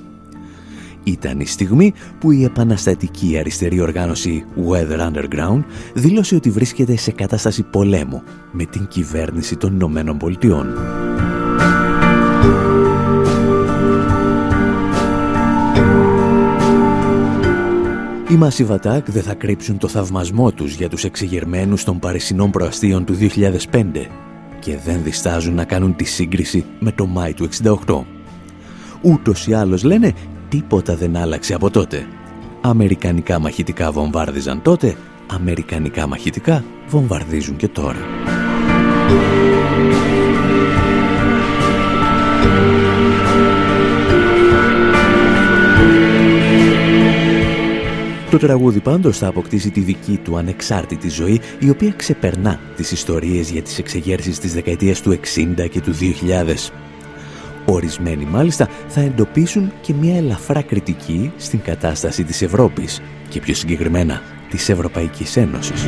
Ήταν 1.04 1.40
η 1.40 1.46
στιγμή 1.46 1.92
που 2.20 2.30
η 2.30 2.44
επαναστατική 2.44 3.38
αριστερή 3.38 3.80
οργάνωση 3.80 4.44
Weather 4.68 5.11
Underground 5.11 5.64
δήλωσε 5.94 6.34
ότι 6.34 6.50
βρίσκεται 6.50 6.96
σε 6.96 7.11
κατάσταση 7.11 7.62
πολέμου 7.62 8.23
με 8.52 8.64
την 8.64 8.87
κυβέρνηση 8.87 9.56
των 9.56 9.73
Ηνωμένων 9.73 10.18
Πολιτειών. 10.18 10.66
Οι 18.28 18.38
Massive 18.40 18.76
Attack 18.76 19.02
δεν 19.04 19.23
θα 19.23 19.34
κρύψουν 19.34 19.78
το 19.78 19.88
θαυμασμό 19.88 20.52
τους 20.52 20.75
για 20.75 20.88
τους 20.88 21.04
εξεγερμένους 21.04 21.84
των 21.84 21.99
Παρισινών 21.99 22.50
προαστίων 22.50 23.04
του 23.04 23.16
2005 23.20 23.84
και 24.58 24.76
δεν 24.84 25.02
διστάζουν 25.02 25.54
να 25.54 25.64
κάνουν 25.64 25.96
τη 25.96 26.04
σύγκριση 26.04 26.64
με 26.78 26.92
το 26.92 27.06
Μάη 27.06 27.34
του 27.34 27.49
68. 27.87 28.02
Ούτως 29.02 29.46
ή 29.46 29.52
άλλως 29.52 29.82
λένε 29.82 30.12
τίποτα 30.54 30.96
δεν 30.96 31.16
άλλαξε 31.16 31.54
από 31.54 31.70
τότε. 31.70 32.06
Αμερικανικά 32.61 33.38
μαχητικά 33.38 33.92
βομβάρδιζαν 33.92 34.62
τότε, 34.62 34.96
Αμερικανικά 35.26 36.07
μαχητικά 36.07 36.64
βομβαρδίζουν 36.88 37.57
και 37.57 37.68
τώρα. 37.68 37.98
Το 48.31 48.38
τραγούδι 48.38 48.81
πάντως 48.81 49.18
θα 49.18 49.26
αποκτήσει 49.26 49.70
τη 49.70 49.81
δική 49.81 50.20
του 50.24 50.37
ανεξάρτητη 50.37 51.09
ζωή, 51.09 51.40
η 51.59 51.70
οποία 51.70 51.92
ξεπερνά 51.96 52.61
τις 52.76 52.92
ιστορίες 52.92 53.50
για 53.50 53.62
τις 53.62 53.78
εξεγέρσεις 53.78 54.38
της 54.38 54.55
δεκαετίας 54.55 55.00
του 55.00 55.11
60 55.11 55.68
και 55.70 55.81
του 55.81 55.92
2000. 55.92 56.72
Ορισμένοι 57.66 58.24
μάλιστα 58.24 58.68
θα 58.88 59.00
εντοπίσουν 59.00 59.72
και 59.81 59.94
μια 59.94 60.16
ελαφρά 60.16 60.62
κριτική 60.62 61.33
στην 61.37 61.61
κατάσταση 61.61 62.24
της 62.24 62.42
Ευρώπης 62.42 63.03
και 63.29 63.40
πιο 63.40 63.55
συγκεκριμένα 63.55 64.22
της 64.50 64.68
Ευρωπαϊκής 64.68 65.37
Ένωσης. 65.37 65.87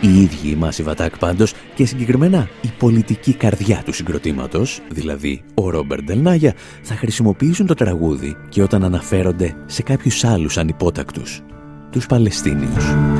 Οι 0.00 0.20
ίδιοι 0.20 0.48
οι 0.48 0.58
Massive 0.60 0.94
Attack 0.94 1.10
πάντως 1.18 1.54
και 1.74 1.86
συγκεκριμένα 1.86 2.48
η 2.60 2.68
πολιτική 2.78 3.34
καρδιά 3.34 3.82
του 3.84 3.92
συγκροτήματος, 3.92 4.80
δηλαδή 4.90 5.42
ο 5.54 5.70
Ρόμπερ 5.70 6.02
Ντελνάγια, 6.02 6.54
θα 6.82 6.94
χρησιμοποιήσουν 6.94 7.66
το 7.66 7.74
τραγούδι 7.74 8.36
και 8.48 8.62
όταν 8.62 8.84
αναφέρονται 8.84 9.54
σε 9.66 9.82
κάποιους 9.82 10.24
άλλους 10.24 10.58
ανυπότακτους, 10.58 11.42
τους 11.90 12.06
Παλαιστίνιους. 12.06 13.11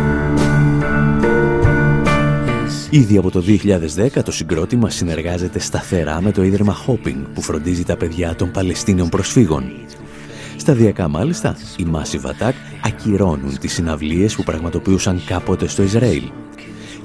Ήδη 2.94 3.16
από 3.16 3.30
το 3.30 3.44
2010 3.96 4.22
το 4.24 4.32
συγκρότημα 4.32 4.90
συνεργάζεται 4.90 5.58
σταθερά 5.58 6.20
με 6.20 6.32
το 6.32 6.42
Ίδρυμα 6.42 6.76
Hopping 6.86 7.24
που 7.34 7.42
φροντίζει 7.42 7.84
τα 7.84 7.96
παιδιά 7.96 8.34
των 8.34 8.50
Παλαιστίνιων 8.50 9.08
προσφύγων. 9.08 9.72
Σταδιακά 10.56 11.08
μάλιστα, 11.08 11.56
οι 11.76 11.86
Massive 11.92 12.26
Attack 12.26 12.52
ακυρώνουν 12.84 13.58
τις 13.58 13.72
συναυλίες 13.72 14.34
που 14.34 14.42
πραγματοποιούσαν 14.42 15.22
κάποτε 15.26 15.68
στο 15.68 15.82
Ισραήλ 15.82 16.22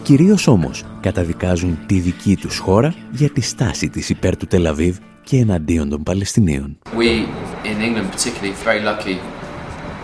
Κυρίως 0.04 0.48
όμως 0.48 0.84
καταδικάζουν 1.02 1.80
τη 1.86 2.00
δική 2.00 2.36
τους 2.36 2.58
χώρα 2.58 2.94
για 3.12 3.30
τη 3.30 3.42
στάση 3.42 3.90
της 3.90 4.10
υπέρ 4.10 4.38
του 4.38 4.48
Τελαβίβ 4.48 4.98
και 5.24 5.38
εναντίον 5.38 5.90
των 5.90 6.04
Παλαιστινίων. 6.04 6.78
We 6.98 7.26
in 7.64 7.82
England 7.82 8.12
particularly 8.12 8.54
very 8.66 8.82
lucky 8.84 9.18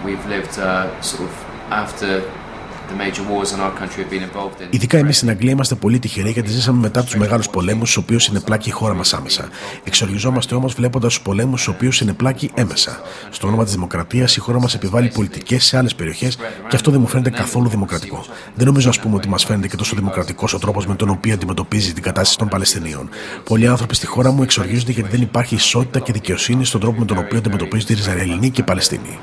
we've 0.05 0.25
lived 0.33 0.57
uh, 0.57 1.01
sort 1.01 1.21
of 1.21 1.33
after 1.69 2.42
Ειδικά 4.69 4.97
εμείς 4.97 5.17
στην 5.17 5.29
Αγγλία 5.29 5.51
είμαστε 5.51 5.75
πολύ 5.75 5.99
τυχεροί 5.99 6.29
γιατί 6.29 6.49
ζήσαμε 6.51 6.79
μετά 6.79 7.03
τους 7.03 7.15
μεγάλους 7.15 7.49
πολέμους, 7.49 7.89
στους 7.89 8.03
οποίους 8.03 8.23
συνεπλάκει 8.23 8.69
η 8.69 8.71
χώρα 8.71 8.93
μας 8.93 9.13
άμεσα. 9.13 9.49
Εξοργιζόμαστε 9.83 10.55
όμως 10.55 10.73
βλέποντας 10.73 11.13
τους 11.13 11.23
πολέμους, 11.23 11.61
στους 11.61 11.73
οποίους 11.73 11.95
συνεπλάκει 11.95 12.51
έμεσα. 12.53 13.01
Στο 13.29 13.47
όνομα 13.47 13.63
της 13.63 13.73
δημοκρατίας, 13.73 14.35
η 14.35 14.39
χώρα 14.39 14.59
μας 14.59 14.73
επιβάλλει 14.73 15.09
πολιτικές 15.09 15.65
σε 15.65 15.77
άλλες 15.77 15.95
περιοχές 15.95 16.35
και 16.67 16.75
αυτό 16.75 16.91
δεν 16.91 16.99
μου 16.99 17.07
φαίνεται 17.07 17.29
καθόλου 17.29 17.69
δημοκρατικό. 17.69 18.25
Δεν 18.55 18.65
νομίζω, 18.65 18.89
ας 18.89 18.99
πούμε, 18.99 19.15
ότι 19.15 19.29
μας 19.29 19.45
φαίνεται 19.45 19.67
και 19.67 19.75
τόσο 19.75 19.95
δημοκρατικός 19.95 20.53
ο 20.53 20.59
τρόπος 20.59 20.85
με 20.87 20.95
τον 20.95 21.09
οποίο 21.09 21.33
αντιμετωπίζει 21.33 21.93
την 21.93 22.03
κατάσταση 22.03 22.37
των 22.37 22.47
Παλαιστινίων. 22.47 23.09
Πολλοί 23.43 23.67
άνθρωποι 23.67 23.95
στη 23.95 24.05
χώρα 24.05 24.31
μου 24.31 24.43
εξοργίζονται 24.43 24.91
γιατί 24.91 25.09
δεν 25.09 25.21
υπάρχει 25.21 25.55
ισότητα 25.55 25.99
και 25.99 26.11
δικαιοσύνη 26.13 26.65
στον 26.65 26.81
τρόπο 26.81 26.99
με 26.99 27.05
τον 27.05 27.17
οποίο 27.17 27.37
αντιμετωπίζονται 27.37 27.93
οι 27.93 27.97
Ισραηλινοί 27.99 28.49
και 28.49 28.61
οι 28.61 28.63
Παλαιστίνοι. 28.63 29.17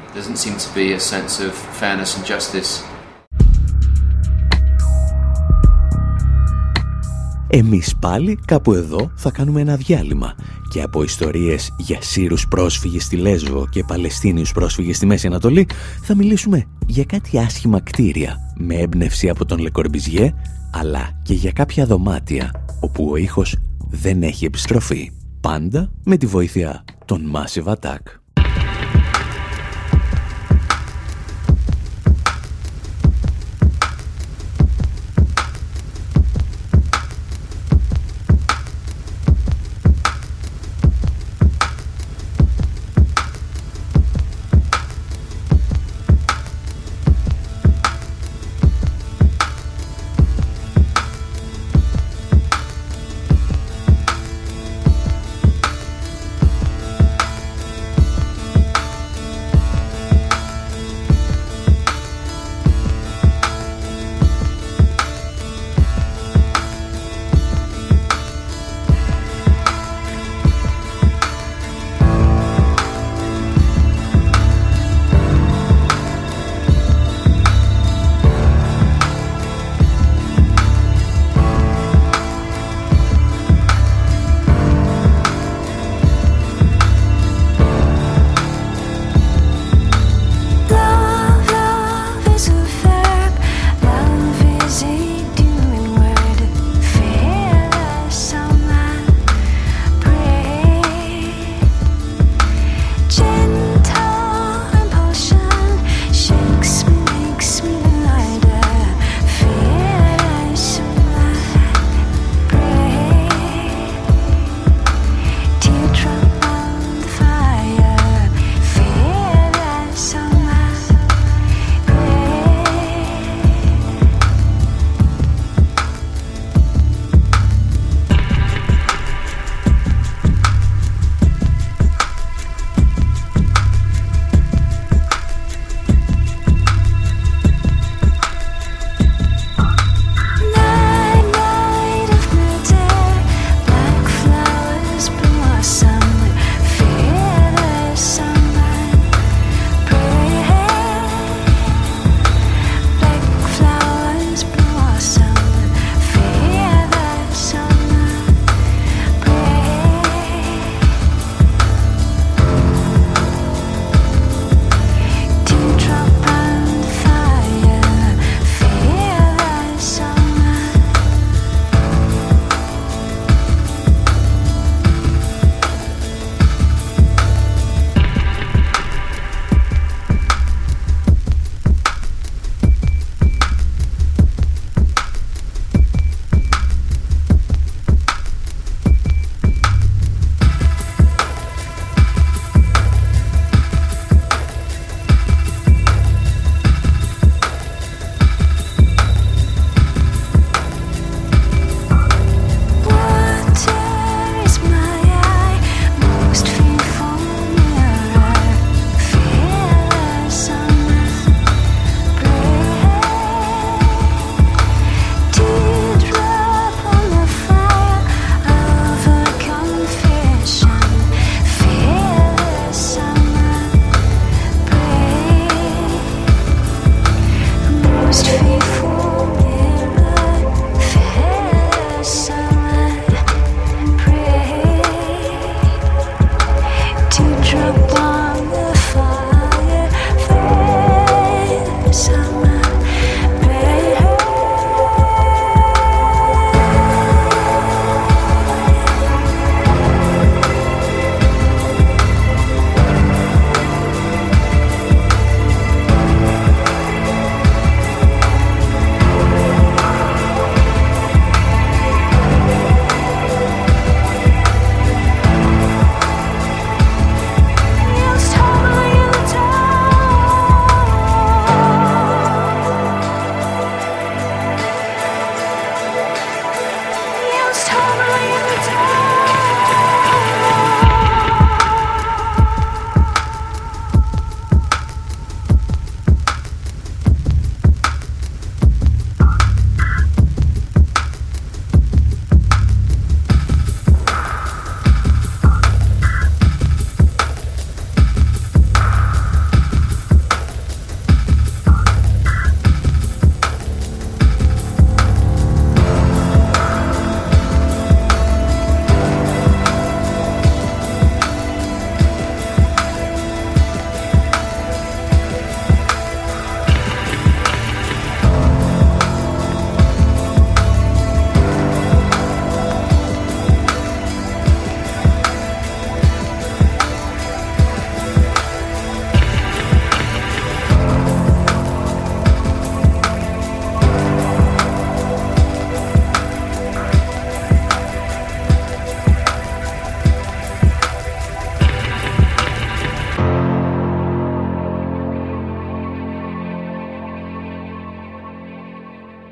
Εμείς 7.53 7.97
πάλι 8.01 8.39
κάπου 8.45 8.73
εδώ 8.73 9.11
θα 9.15 9.31
κάνουμε 9.31 9.61
ένα 9.61 9.77
διάλειμμα 9.77 10.35
και 10.71 10.83
από 10.83 11.03
ιστορίες 11.03 11.75
για 11.79 12.03
Σύρους 12.03 12.49
πρόσφυγες 12.49 13.05
στη 13.05 13.17
Λέσβο 13.17 13.69
και 13.71 13.85
Παλαιστίνιους 13.85 14.53
πρόσφυγες 14.53 14.97
στη 14.97 15.07
Μέση 15.07 15.27
Ανατολή 15.27 15.67
θα 16.03 16.15
μιλήσουμε 16.15 16.65
για 16.87 17.05
κάτι 17.05 17.39
άσχημα 17.39 17.81
κτίρια 17.81 18.37
με 18.57 18.75
έμπνευση 18.75 19.29
από 19.29 19.45
τον 19.45 19.59
Λεκορμπιζιέ 19.59 20.35
αλλά 20.71 21.21
και 21.23 21.35
για 21.35 21.53
κάποια 21.53 21.87
δωμάτια 21.87 22.67
όπου 22.81 23.09
ο 23.11 23.17
ήχος 23.17 23.57
δεν 23.91 24.23
έχει 24.23 24.45
επιστροφή. 24.45 25.13
Πάντα 25.41 25.93
με 26.05 26.17
τη 26.17 26.27
βοήθεια 26.27 26.85
των 27.05 27.33
Massive 27.35 27.75
Attack. 27.75 28.20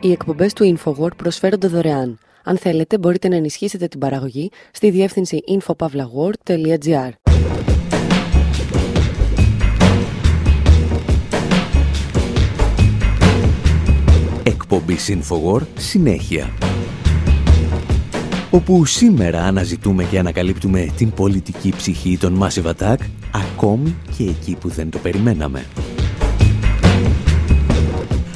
Οι 0.08 0.12
εκπομπές 0.12 0.52
του 0.52 0.76
InfoWord 0.76 1.16
προσφέρονται 1.16 1.66
δωρεάν. 1.66 2.18
Αν 2.44 2.58
θέλετε, 2.58 2.98
μπορείτε 2.98 3.28
να 3.28 3.36
ενισχύσετε 3.36 3.86
την 3.86 4.00
παραγωγή 4.00 4.50
στη 4.72 4.90
διεύθυνση 4.90 5.38
infopavlagor.gr. 5.48 7.10
Εκπομπή 14.42 14.96
InfoWord 15.06 15.66
συνέχεια. 15.78 16.50
Όπου 18.50 18.84
σήμερα 18.84 19.42
αναζητούμε 19.42 20.04
και 20.04 20.18
ανακαλύπτουμε 20.18 20.92
την 20.96 21.10
πολιτική 21.10 21.72
ψυχή 21.76 22.18
των 22.18 22.42
Massive 22.42 22.72
Attack, 22.74 22.98
ακόμη 23.32 23.96
και 24.16 24.24
εκεί 24.24 24.56
που 24.60 24.68
δεν 24.68 24.90
το 24.90 24.98
περιμέναμε. 24.98 25.64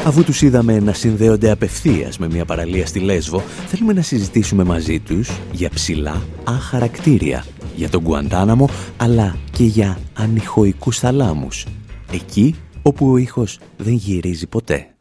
Αφού 0.04 0.24
τους 0.24 0.42
είδαμε 0.42 0.80
να 0.80 0.92
συνδέονται 0.92 1.50
απευθείας 1.50 2.18
με 2.18 2.28
μια 2.28 2.44
παραλία 2.44 2.86
στη 2.86 2.98
Λέσβο, 2.98 3.42
θέλουμε 3.66 3.92
να 3.92 4.02
συζητήσουμε 4.02 4.64
μαζί 4.64 5.00
τους 5.00 5.30
για 5.52 5.70
ψηλά 5.70 6.22
αχαρακτήρια, 6.44 7.44
για 7.76 7.88
τον 7.88 8.02
Γκουαντάναμο, 8.02 8.68
αλλά 8.96 9.36
και 9.50 9.64
για 9.64 9.98
ανηχοικούς 10.14 10.98
θαλάμους. 10.98 11.66
Εκεί 12.12 12.54
όπου 12.82 13.10
ο 13.10 13.16
ήχος 13.16 13.58
δεν 13.76 13.94
γυρίζει 13.94 14.46
ποτέ. 14.46 14.91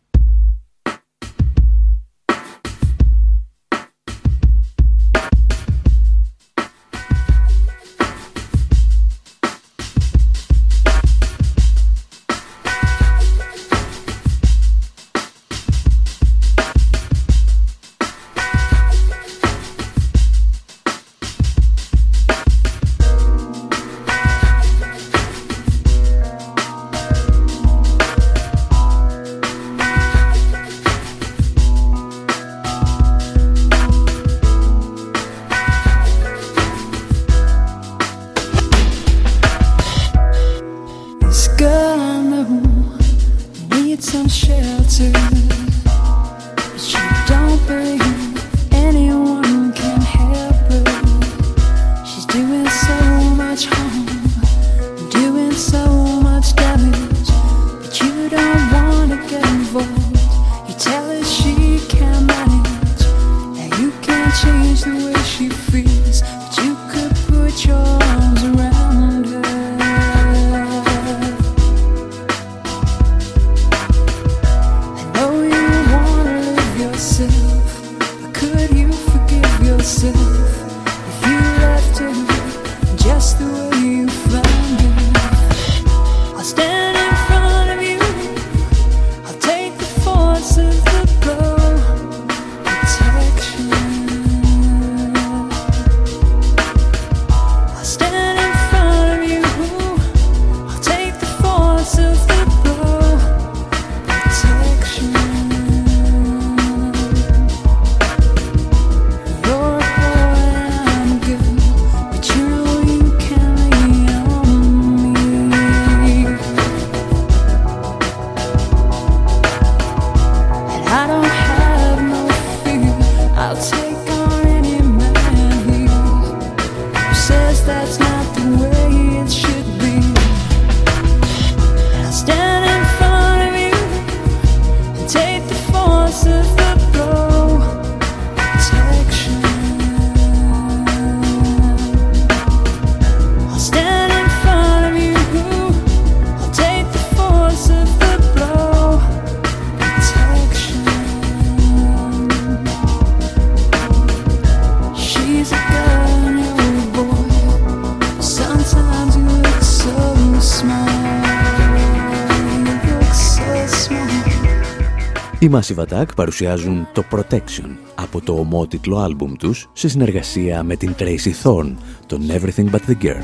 Massive 165.51 165.85
Attack 165.85 166.05
παρουσιάζουν 166.15 166.87
το 166.93 167.03
Protection 167.11 167.69
από 167.95 168.21
το 168.21 168.33
ομότιτλο 168.33 168.97
άλμπουμ 168.97 169.33
τους 169.33 169.69
σε 169.73 169.89
συνεργασία 169.89 170.63
με 170.63 170.75
την 170.75 170.95
Tracy 170.99 171.31
Thorn, 171.43 171.73
το 172.05 172.19
Everything 172.27 172.69
But 172.71 172.79
The 172.89 173.03
Girl. 173.03 173.23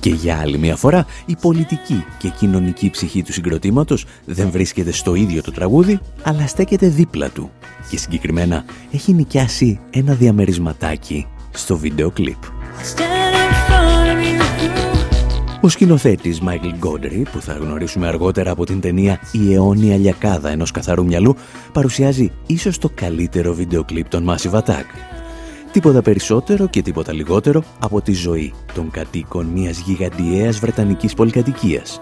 Και 0.00 0.10
για 0.10 0.38
άλλη 0.38 0.58
μια 0.58 0.76
φορά, 0.76 1.06
η 1.26 1.36
πολιτική 1.40 2.04
και 2.18 2.28
κοινωνική 2.28 2.90
ψυχή 2.90 3.22
του 3.22 3.32
συγκροτήματος 3.32 4.04
δεν 4.24 4.50
βρίσκεται 4.50 4.92
στο 4.92 5.14
ίδιο 5.14 5.42
το 5.42 5.52
τραγούδι, 5.52 6.00
αλλά 6.22 6.46
στέκεται 6.46 6.88
δίπλα 6.88 7.28
του. 7.28 7.50
Και 7.90 7.98
συγκεκριμένα 7.98 8.64
έχει 8.92 9.12
νοικιάσει 9.12 9.80
ένα 9.90 10.14
διαμερισματάκι 10.14 11.26
στο 11.50 11.76
βίντεο 11.76 12.10
κλιπ. 12.10 12.42
Ο 15.64 15.68
σκηνοθέτης 15.68 16.40
Μάικλ 16.40 16.68
Γκόντρι, 16.68 17.26
που 17.32 17.40
θα 17.40 17.52
γνωρίσουμε 17.52 18.06
αργότερα 18.06 18.50
από 18.50 18.66
την 18.66 18.80
ταινία 18.80 19.20
«Η 19.32 19.54
αιώνια 19.54 19.96
λιακάδα 19.96 20.50
ενός 20.50 20.70
καθαρού 20.70 21.04
μυαλού», 21.04 21.36
παρουσιάζει 21.72 22.32
ίσως 22.46 22.78
το 22.78 22.90
καλύτερο 22.94 23.54
βίντεο 23.54 23.84
κλιπ 23.84 24.08
των 24.08 24.30
Massive 24.30 24.58
Attack. 24.58 24.84
Τίποτα 25.72 26.02
περισσότερο 26.02 26.66
και 26.66 26.82
τίποτα 26.82 27.12
λιγότερο 27.12 27.62
από 27.78 28.00
τη 28.00 28.12
ζωή 28.12 28.52
των 28.74 28.90
κατοίκων 28.90 29.46
μιας 29.46 29.78
γιγαντιαίας 29.78 30.58
βρετανικής 30.58 31.14
πολυκατοικίας. 31.14 32.00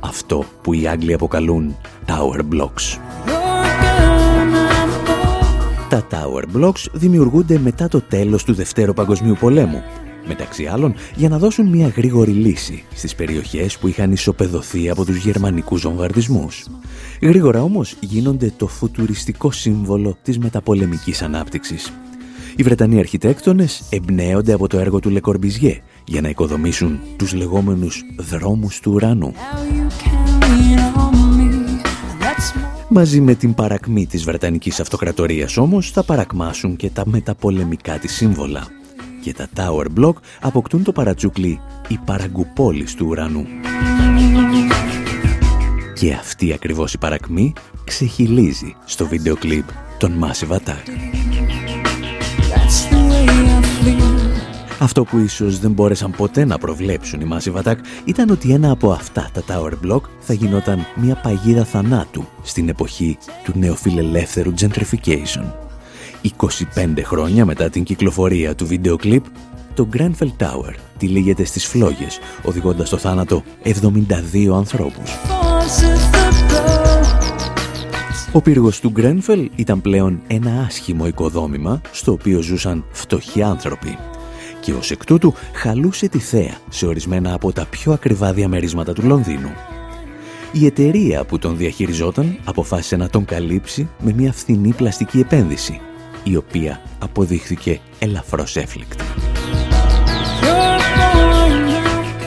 Αυτό 0.00 0.44
που 0.62 0.72
οι 0.72 0.86
Άγγλοι 0.86 1.12
αποκαλούν 1.12 1.76
Tower 2.06 2.40
Blocks. 2.40 2.98
Τα 5.88 6.06
Tower 6.10 6.56
Blocks 6.56 6.86
δημιουργούνται 6.92 7.58
μετά 7.58 7.88
το 7.88 8.00
τέλος 8.00 8.44
του 8.44 8.54
Δευτέρου 8.54 8.92
Παγκοσμίου 8.92 9.36
Πολέμου 9.40 9.82
μεταξύ 10.28 10.66
άλλων 10.66 10.94
για 11.16 11.28
να 11.28 11.38
δώσουν 11.38 11.68
μια 11.68 11.88
γρήγορη 11.88 12.30
λύση 12.30 12.84
στις 12.94 13.14
περιοχές 13.14 13.78
που 13.78 13.88
είχαν 13.88 14.12
ισοπεδωθεί 14.12 14.90
από 14.90 15.04
τους 15.04 15.16
γερμανικούς 15.16 15.80
ζομβαρδισμούς. 15.80 16.66
Γρήγορα 17.22 17.62
όμως 17.62 17.96
γίνονται 18.00 18.52
το 18.56 18.66
φουτουριστικό 18.66 19.50
σύμβολο 19.50 20.16
της 20.22 20.38
μεταπολεμικής 20.38 21.22
ανάπτυξης. 21.22 21.92
Οι 22.56 22.62
Βρετανοί 22.62 22.98
αρχιτέκτονες 22.98 23.82
εμπνέονται 23.90 24.52
από 24.52 24.68
το 24.68 24.78
έργο 24.78 25.00
του 25.00 25.10
Λεκορμπιζιέ 25.10 25.80
για 26.04 26.20
να 26.20 26.28
οικοδομήσουν 26.28 27.00
τους 27.16 27.32
λεγόμενους 27.32 28.04
δρόμους 28.18 28.80
του 28.80 28.92
ουρανού. 28.94 29.32
Μαζί 32.88 33.20
με 33.20 33.34
την 33.34 33.54
παρακμή 33.54 34.06
της 34.06 34.24
Βρετανικής 34.24 34.80
Αυτοκρατορίας 34.80 35.56
όμως 35.56 35.90
θα 35.90 36.02
παρακμάσουν 36.02 36.76
και 36.76 36.90
τα 36.90 37.02
μεταπολεμικά 37.06 37.98
της 37.98 38.12
σύμβολα 38.12 38.66
και 39.20 39.34
τα 39.34 39.48
Tower 39.56 39.86
Block 39.98 40.14
αποκτούν 40.40 40.82
το 40.82 40.92
παρατσούκλι 40.92 41.60
«Η 41.88 41.98
παραγκουπόλης 42.04 42.94
του 42.94 43.06
ουρανού». 43.08 43.46
Και 45.94 46.12
αυτή 46.12 46.52
ακριβώς 46.52 46.92
η 46.92 46.98
παρακμή 46.98 47.52
ξεχυλίζει 47.84 48.76
στο 48.84 49.06
βίντεο 49.06 49.36
κλιπ 49.36 49.64
των 49.98 50.24
Massive 50.24 50.52
Attack. 50.52 51.08
Αυτό 54.80 55.04
που 55.04 55.18
ίσως 55.18 55.58
δεν 55.58 55.72
μπόρεσαν 55.72 56.10
ποτέ 56.10 56.44
να 56.44 56.58
προβλέψουν 56.58 57.20
οι 57.20 57.28
Massive 57.32 57.62
Attack 57.62 57.76
ήταν 58.04 58.30
ότι 58.30 58.52
ένα 58.52 58.70
από 58.70 58.90
αυτά 58.90 59.30
τα 59.32 59.42
Tower 59.48 59.72
Block 59.86 60.00
θα 60.18 60.32
γινόταν 60.32 60.86
μια 60.94 61.14
παγίδα 61.14 61.64
θανάτου 61.64 62.24
στην 62.42 62.68
εποχή 62.68 63.18
του 63.44 63.52
νεοφιλελεύθερου 63.54 64.52
gentrification. 64.60 65.67
25 66.22 67.02
χρόνια 67.02 67.44
μετά 67.44 67.70
την 67.70 67.84
κυκλοφορία 67.84 68.54
του 68.54 68.66
βίντεο 68.66 68.96
κλιπ, 68.96 69.24
το 69.74 69.88
Grenfell 69.92 70.32
Tower 70.38 70.74
τυλίγεται 70.98 71.44
στις 71.44 71.66
φλόγες, 71.66 72.18
οδηγώντας 72.42 72.86
στο 72.86 72.96
θάνατο 72.96 73.42
72 73.62 74.54
ανθρώπους. 74.54 75.18
Ο 78.32 78.40
πύργος 78.40 78.80
του 78.80 78.90
Γκρένφελ 78.90 79.50
ήταν 79.56 79.80
πλέον 79.80 80.20
ένα 80.26 80.64
άσχημο 80.66 81.06
οικοδόμημα 81.06 81.80
στο 81.92 82.12
οποίο 82.12 82.40
ζούσαν 82.40 82.84
φτωχοί 82.90 83.42
άνθρωποι 83.42 83.98
και 84.60 84.72
ως 84.72 84.90
εκ 84.90 85.04
τούτου 85.04 85.34
χαλούσε 85.52 86.08
τη 86.08 86.18
θέα 86.18 86.58
σε 86.68 86.86
ορισμένα 86.86 87.34
από 87.34 87.52
τα 87.52 87.66
πιο 87.70 87.92
ακριβά 87.92 88.32
διαμερίσματα 88.32 88.92
του 88.92 89.02
Λονδίνου. 89.06 89.50
Η 90.52 90.66
εταιρεία 90.66 91.24
που 91.24 91.38
τον 91.38 91.56
διαχειριζόταν 91.56 92.38
αποφάσισε 92.44 92.96
να 92.96 93.08
τον 93.08 93.24
καλύψει 93.24 93.88
με 93.98 94.12
μια 94.16 94.32
φθηνή 94.32 94.72
πλαστική 94.72 95.18
επένδυση, 95.18 95.80
η 96.24 96.36
οποία 96.36 96.80
αποδείχθηκε 96.98 97.80
ελαφρώς 97.98 98.56
έφληκτη. 98.56 99.04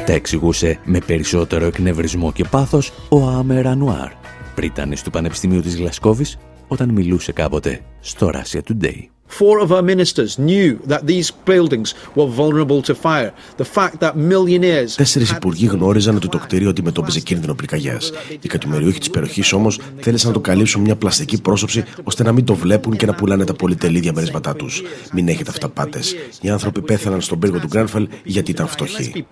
Τα 0.06 0.13
εξηγούσε 0.13 0.80
με 0.86 0.99
περισσότερο 0.99 1.65
εκνευρισμό 1.65 2.32
και 2.32 2.43
πάθος 2.43 2.93
ο 3.10 3.27
Άμερ 3.27 3.67
Ανουάρ, 3.67 4.12
πρίτανης 4.56 5.04
του 5.04 5.10
Πανεπιστημίου 5.10 5.62
της 5.62 5.75
Γλασκόβης, 5.75 6.38
όταν 6.67 6.89
μιλούσε 6.89 7.32
κάποτε 7.32 7.82
στο 7.99 8.32
Russia 8.34 8.60
Today. 8.69 9.06
Four 9.39 9.56
of 9.65 9.70
our 9.76 9.86
ministers 9.94 10.32
knew 10.50 10.72
that 10.91 11.02
these 11.12 11.28
buildings 11.52 11.89
were 12.17 12.30
vulnerable 12.41 12.82
to 12.89 12.94
fire. 13.08 13.32
The 13.62 13.67
fact 13.78 13.96
that 14.00 14.13
millionaires. 14.15 14.96
Τέσσερις 14.96 15.32
υπουργοί 15.32 15.65
γνώριζαν 15.65 16.15
ότι 16.15 16.28
το 16.28 16.38
κτίριο 16.38 16.70
αντιμετώπιζε 16.70 17.20
κίνδυνο 17.20 17.54
πυρκαγιάς. 17.54 18.12
Οι 18.41 18.48
κατημεριούχοι 18.48 19.00
της 19.00 19.10
περιοχής 19.10 19.54
όμως 19.54 19.80
θέλησαν 20.00 20.28
να 20.28 20.34
το 20.34 20.39
καλύψουν 20.39 20.82
μια 20.82 20.96
πλαστική 20.96 21.41
πρόσωψη 21.41 21.84
ώστε 22.04 22.24
να 22.24 22.32
μην 22.32 22.46
το 22.46 22.56
βλέπουν 22.56 22.96
και 22.96 23.06
να 23.06 23.13
πουλάνε 23.13 23.44
τα 23.44 23.54
πολυτελή 23.54 24.00
διαμερίσματά 24.00 24.56
τους. 24.56 24.82
Μην 25.13 25.28
έχετε 25.28 25.50
αυταπάτες. 25.50 26.15
Οι 26.41 26.50
άνθρωποι 26.50 26.82
πέθαναν 26.82 27.22
στον 27.22 27.39
πύργο 27.39 27.60
του 27.60 27.67
Γκρένφελ 27.67 28.08
γιατί 28.24 28.52
ήταν 28.52 28.67
φτωχοί. 28.67 29.26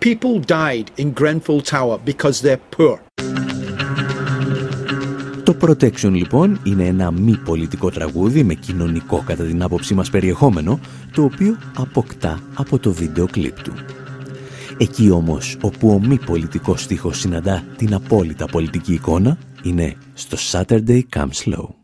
People 0.00 0.40
died 0.46 0.86
in 0.98 1.12
Grenfell 1.20 1.60
Tower 1.72 1.98
because 2.04 2.40
they're 2.42 2.62
poor. 2.76 2.98
Το 5.62 5.68
Protection 5.68 6.10
λοιπόν 6.10 6.60
είναι 6.64 6.86
ένα 6.86 7.10
μη 7.10 7.36
πολιτικό 7.36 7.90
τραγούδι 7.90 8.42
με 8.44 8.54
κοινωνικό 8.54 9.22
κατά 9.26 9.44
την 9.44 9.62
άποψή 9.62 9.94
μας 9.94 10.10
περιεχόμενο, 10.10 10.80
το 11.14 11.22
οποίο 11.22 11.56
αποκτά 11.76 12.40
από 12.54 12.78
το 12.78 12.92
βίντεο 12.92 13.26
κλιπ 13.26 13.62
του. 13.62 13.72
Εκεί 14.78 15.10
όμως 15.10 15.56
όπου 15.60 15.88
ο 15.90 16.06
μη 16.06 16.18
πολιτικός 16.18 16.82
στίχος 16.82 17.18
συναντά 17.18 17.64
την 17.76 17.94
απόλυτα 17.94 18.46
πολιτική 18.46 18.92
εικόνα 18.92 19.38
είναι 19.62 19.96
στο 20.14 20.36
Saturday 20.50 21.00
Come 21.14 21.30
Slow. 21.44 21.81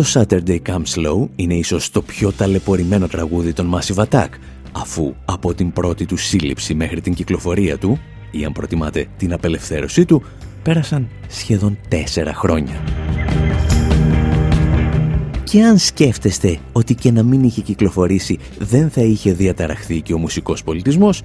Το 0.00 0.06
Saturday 0.12 0.58
Comes 0.66 0.94
Slow 0.94 1.28
είναι 1.36 1.54
ίσως 1.54 1.90
το 1.90 2.02
πιο 2.02 2.32
ταλαιπωρημένο 2.32 3.08
τραγούδι 3.08 3.52
των 3.52 3.74
Massive 3.74 4.04
Attack, 4.04 4.28
αφού 4.72 5.14
από 5.24 5.54
την 5.54 5.72
πρώτη 5.72 6.06
του 6.06 6.16
σύλληψη 6.16 6.74
μέχρι 6.74 7.00
την 7.00 7.14
κυκλοφορία 7.14 7.78
του, 7.78 8.00
ή 8.30 8.44
αν 8.44 8.52
προτιμάτε 8.52 9.06
την 9.16 9.32
απελευθέρωσή 9.32 10.04
του, 10.04 10.22
πέρασαν 10.62 11.08
σχεδόν 11.28 11.78
τέσσερα 11.88 12.34
χρόνια. 12.34 12.84
Και 15.44 15.62
αν 15.62 15.78
σκέφτεστε 15.78 16.58
ότι 16.72 16.94
και 16.94 17.10
να 17.10 17.22
μην 17.22 17.44
είχε 17.44 17.60
κυκλοφορήσει 17.60 18.38
δεν 18.58 18.90
θα 18.90 19.00
είχε 19.00 19.32
διαταραχθεί 19.32 20.00
και 20.00 20.14
ο 20.14 20.18
μουσικός 20.18 20.64
πολιτισμός, 20.64 21.22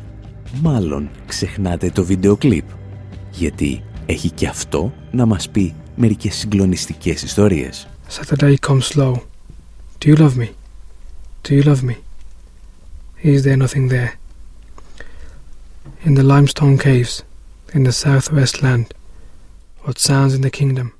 μάλλον 0.62 1.10
ξεχνάτε 1.26 1.89
το 1.89 2.04
βίντεο 2.06 2.36
κλιπ, 2.38 2.66
γιατί 3.32 3.84
έχει 4.06 4.32
και 4.32 4.47
αυτό 4.47 4.93
να 5.12 5.26
μας 5.26 5.49
πει 5.49 5.74
μερικές 5.95 6.36
συγκλονιστικές 6.36 7.24
ιστορίες. 7.24 7.88
Saturday 8.08 8.58
comes 8.58 8.86
slow. 8.86 9.24
Do 9.99 10.10
you 10.10 10.16
love 10.16 10.38
me? 10.38 10.56
Do 11.43 11.56
you 11.56 11.64
love 11.64 11.84
me? 11.84 11.97
Is 13.22 13.43
there 13.43 13.58
nothing 13.58 13.88
there? 13.88 14.18
In 16.03 16.14
the 16.14 16.24
limestone 16.24 16.78
caves, 16.78 17.24
in 17.74 17.84
the 17.84 17.91
southwest 17.91 18.62
land, 18.62 18.93
what 19.82 19.97
sounds 19.97 20.34
in 20.34 20.41
the 20.41 20.51
kingdom, 20.51 20.93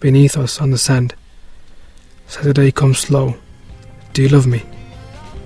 beneath 0.00 0.36
us 0.36 0.60
on 0.60 0.70
the 0.70 0.78
sand? 0.78 1.14
Saturday 2.26 2.70
comes 2.70 2.98
slow, 2.98 3.36
Do 4.12 4.22
you 4.22 4.28
love 4.28 4.46
me? 4.46 4.62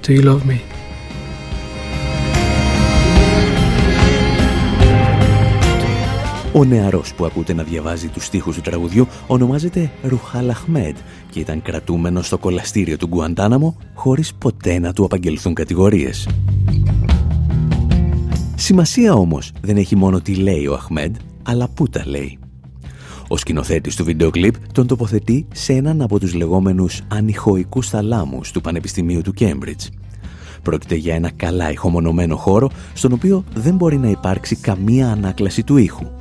Do 0.03 0.13
you 0.13 0.23
love 0.23 0.45
me? 0.45 0.63
Ο 6.59 6.65
νεαρός 6.65 7.15
που 7.15 7.25
ακούτε 7.25 7.53
να 7.53 7.63
διαβάζει 7.63 8.09
τους 8.09 8.25
στίχους 8.25 8.55
του 8.57 8.61
τραγουδιού 8.61 9.07
ονομάζεται 9.27 9.91
Ρουχάλ 10.03 10.51
Αχμέντ 10.51 10.97
και 11.31 11.41
ήταν 11.41 11.63
κρατούμενος 11.63 12.27
στο 12.27 12.39
κολαστήριο 12.39 12.97
του 12.97 13.07
Γκουαντάναμο 13.07 13.77
χωρίς 13.95 14.35
ποτέ 14.35 14.79
να 14.79 14.93
του 14.93 15.05
απαγγελθούν 15.05 15.55
κατηγορίες. 15.55 16.29
Σημασία 18.55 19.13
όμως 19.15 19.53
δεν 19.61 19.77
έχει 19.77 19.97
μόνο 19.97 20.21
τι 20.21 20.35
λέει 20.35 20.67
ο 20.67 20.75
Αχμέντ, 20.75 21.17
αλλά 21.43 21.69
πού 21.69 21.89
τα 21.89 22.03
λέει. 22.07 22.39
Ο 23.29 23.37
σκηνοθέτης 23.37 23.97
του 23.97 24.05
βίντεο 24.05 24.31
κλιπ 24.31 24.55
τον 24.73 24.87
τοποθετεί 24.87 25.47
σε 25.53 25.73
έναν 25.73 26.03
από 26.03 26.19
τους 26.19 26.35
λεγόμενους 26.35 27.01
ανηχοικούς 27.09 27.89
θαλάμους 27.89 28.51
του 28.51 28.61
Πανεπιστημίου 28.61 29.21
του 29.21 29.33
Κέμπριτζ. 29.33 29.87
Πρόκειται 30.63 30.95
για 30.95 31.15
ένα 31.15 31.31
καλά 31.31 31.71
ηχομονωμένο 31.71 32.37
χώρο 32.37 32.71
στον 32.93 33.13
οποίο 33.13 33.45
δεν 33.55 33.75
μπορεί 33.75 33.99
να 33.99 34.09
υπάρξει 34.09 34.57
καμία 34.57 35.11
ανάκλαση 35.11 35.63
του 35.63 35.77
ήχου 35.77 36.18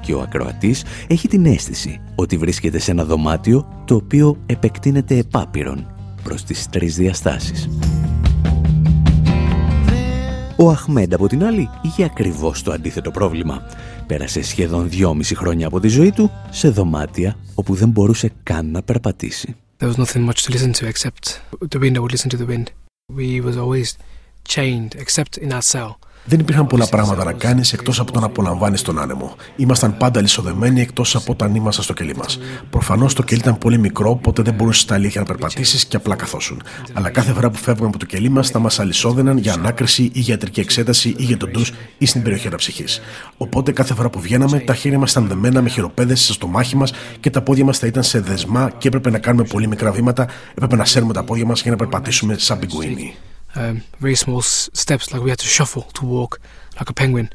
και 0.00 0.14
ο 0.14 0.20
ακροατής 0.20 0.84
έχει 1.06 1.28
την 1.28 1.46
αίσθηση 1.46 2.00
ότι 2.14 2.36
βρίσκεται 2.36 2.78
σε 2.78 2.90
ένα 2.90 3.04
δωμάτιο 3.04 3.82
το 3.84 3.94
οποίο 3.94 4.36
επεκτείνεται 4.46 5.16
επάπειρον 5.16 5.94
προς 6.22 6.44
τις 6.44 6.68
τρεις 6.68 6.96
διαστάσεις. 6.96 7.68
Ο 10.56 10.70
Αχμέντ 10.70 11.14
από 11.14 11.26
την 11.26 11.44
άλλη 11.44 11.68
είχε 11.82 12.04
ακριβώς 12.04 12.62
το 12.62 12.72
αντίθετο 12.72 13.10
πρόβλημα. 13.10 13.62
Πέρασε 14.06 14.42
σχεδόν 14.42 14.88
δυόμιση 14.88 15.34
χρόνια 15.34 15.66
από 15.66 15.80
τη 15.80 15.88
ζωή 15.88 16.12
του 16.12 16.30
σε 16.50 16.68
δωμάτια 16.68 17.36
όπου 17.54 17.74
δεν 17.74 17.88
μπορούσε 17.88 18.32
καν 18.42 18.70
να 18.70 18.82
περπατήσει. 18.82 19.56
There 19.78 19.88
was 19.88 19.96
nothing 19.96 20.24
much 20.28 20.44
to 20.44 20.52
listen 20.52 20.72
to 20.72 20.86
except 20.86 21.40
the 21.68 21.78
wind. 21.78 21.96
I 21.96 22.00
would 22.00 22.12
listen 22.12 22.30
to 22.30 22.36
the 22.36 22.48
wind. 22.52 22.66
We 23.20 23.40
was 23.40 23.56
always 23.56 23.88
chained 24.54 24.94
except 25.04 25.32
in 25.44 25.50
our 25.52 25.62
cell. 25.62 25.90
Δεν 26.24 26.38
υπήρχαν 26.38 26.66
πολλά 26.66 26.88
πράγματα 26.88 27.24
να 27.24 27.32
κάνεις 27.32 27.72
εκτός 27.72 28.00
από 28.00 28.12
το 28.12 28.20
να 28.20 28.26
απολαμβάνεις 28.26 28.82
τον 28.82 28.98
άνεμο. 28.98 29.36
Ήμασταν 29.56 29.96
πάντα 29.96 30.20
λισοδεμένοι 30.20 30.80
εκτός 30.80 31.16
από 31.16 31.32
όταν 31.32 31.54
ήμασταν 31.54 31.84
στο 31.84 31.92
κελί 31.92 32.16
μας. 32.16 32.38
Προφανώς 32.70 33.14
το 33.14 33.22
κελί 33.22 33.40
ήταν 33.40 33.58
πολύ 33.58 33.78
μικρό, 33.78 34.10
οπότε 34.10 34.42
δεν 34.42 34.54
μπορούσες 34.54 34.82
στα 34.82 34.94
αλήθεια 34.94 35.20
να 35.20 35.26
περπατήσεις 35.26 35.84
και 35.84 35.96
απλά 35.96 36.14
καθόσουν. 36.14 36.62
Αλλά 36.92 37.10
κάθε 37.10 37.32
φορά 37.32 37.50
που 37.50 37.58
φεύγαμε 37.58 37.88
από 37.88 37.98
το 37.98 38.06
κελί 38.06 38.28
μας, 38.28 38.50
θα 38.50 38.58
μας 38.58 38.80
αλυσόδεναν 38.80 39.38
για 39.38 39.52
ανάκριση 39.52 40.02
ή 40.02 40.20
για 40.20 40.32
ιατρική 40.32 40.60
εξέταση 40.60 41.14
ή 41.18 41.22
για 41.24 41.36
τον 41.36 41.50
ντους 41.50 41.72
ή 41.98 42.06
στην 42.06 42.22
περιοχή 42.22 42.46
αναψυχής. 42.46 43.00
Οπότε 43.36 43.72
κάθε 43.72 43.94
φορά 43.94 44.10
που 44.10 44.20
βγαίναμε, 44.20 44.58
τα 44.58 44.74
χέρια 44.74 44.98
μας 44.98 45.10
ήταν 45.10 45.26
δεμένα 45.26 45.62
με 45.62 45.68
χειροπέδες 45.68 46.30
στο 46.32 46.46
μάχη 46.46 46.76
μας 46.76 46.92
και 47.20 47.30
τα 47.30 47.42
πόδια 47.42 47.64
μας 47.64 47.78
θα 47.78 47.86
ήταν 47.86 48.02
σε 48.02 48.20
δεσμά 48.20 48.70
και 48.78 48.88
έπρεπε 48.88 49.10
να 49.10 49.18
κάνουμε 49.18 49.44
πολύ 49.44 49.66
μικρά 49.66 49.92
βήματα, 49.92 50.28
έπρεπε 50.50 50.76
να 50.76 50.84
σέρουμε 50.84 51.12
τα 51.12 51.24
πόδια 51.24 51.46
μας 51.46 51.62
για 51.62 51.70
να 51.70 51.76
περπατήσουμε 51.76 52.34
σαν 52.38 52.58
πιγκουίνι 52.58 53.14
um, 53.54 53.82
very 53.98 54.14
small 54.14 54.42
steps, 54.42 55.12
like 55.12 55.22
we 55.22 55.30
had 55.30 55.38
to 55.38 55.46
shuffle 55.46 55.82
to 55.94 56.04
walk 56.06 56.40
like 56.78 56.90
a 56.90 56.92
penguin. 56.92 57.28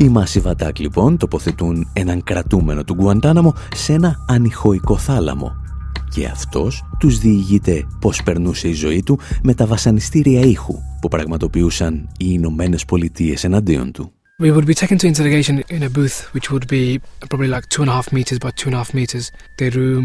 Οι 0.00 0.10
Massive 0.14 0.50
Attack 0.50 0.78
λοιπόν 0.78 1.16
τοποθετούν 1.16 1.90
έναν 1.92 2.24
κρατούμενο 2.24 2.84
του 2.84 2.94
Γκουαντάναμο 2.94 3.54
σε 3.74 3.92
ένα 3.92 4.24
ανηχοϊκό 4.28 4.96
θάλαμο 4.98 5.56
και 6.10 6.26
αυτός 6.26 6.84
τους 6.98 7.18
διηγείται 7.18 7.86
πώς 8.00 8.22
περνούσε 8.22 8.68
η 8.68 8.72
ζωή 8.72 9.02
του 9.02 9.18
με 9.42 9.54
τα 9.54 9.66
βασανιστήρια 9.66 10.40
ήχου 10.40 10.74
που 11.00 11.08
πραγματοποιούσαν 11.08 11.94
οι 12.16 12.26
Ηνωμένες 12.28 12.84
Πολιτείες 12.84 13.44
εναντίον 13.44 13.92
του. 13.92 14.12
We 14.42 14.52
would 14.52 14.66
be 14.66 14.74
taken 14.74 14.98
to 14.98 15.06
interrogation 15.12 15.56
in 15.76 15.82
a 15.82 15.90
booth 15.98 16.18
which 16.34 16.48
would 16.52 16.66
be 16.68 17.00
probably 17.28 17.48
like 17.54 17.66
two 17.74 17.82
and 17.82 17.90
a 17.90 17.94
half 17.98 18.12
meters 18.12 18.38
by 18.44 18.50
two 18.58 18.68
and 18.70 18.74
a 18.74 18.80
half 18.82 18.90
meters. 18.94 19.24
The 19.60 19.68
room 19.78 20.04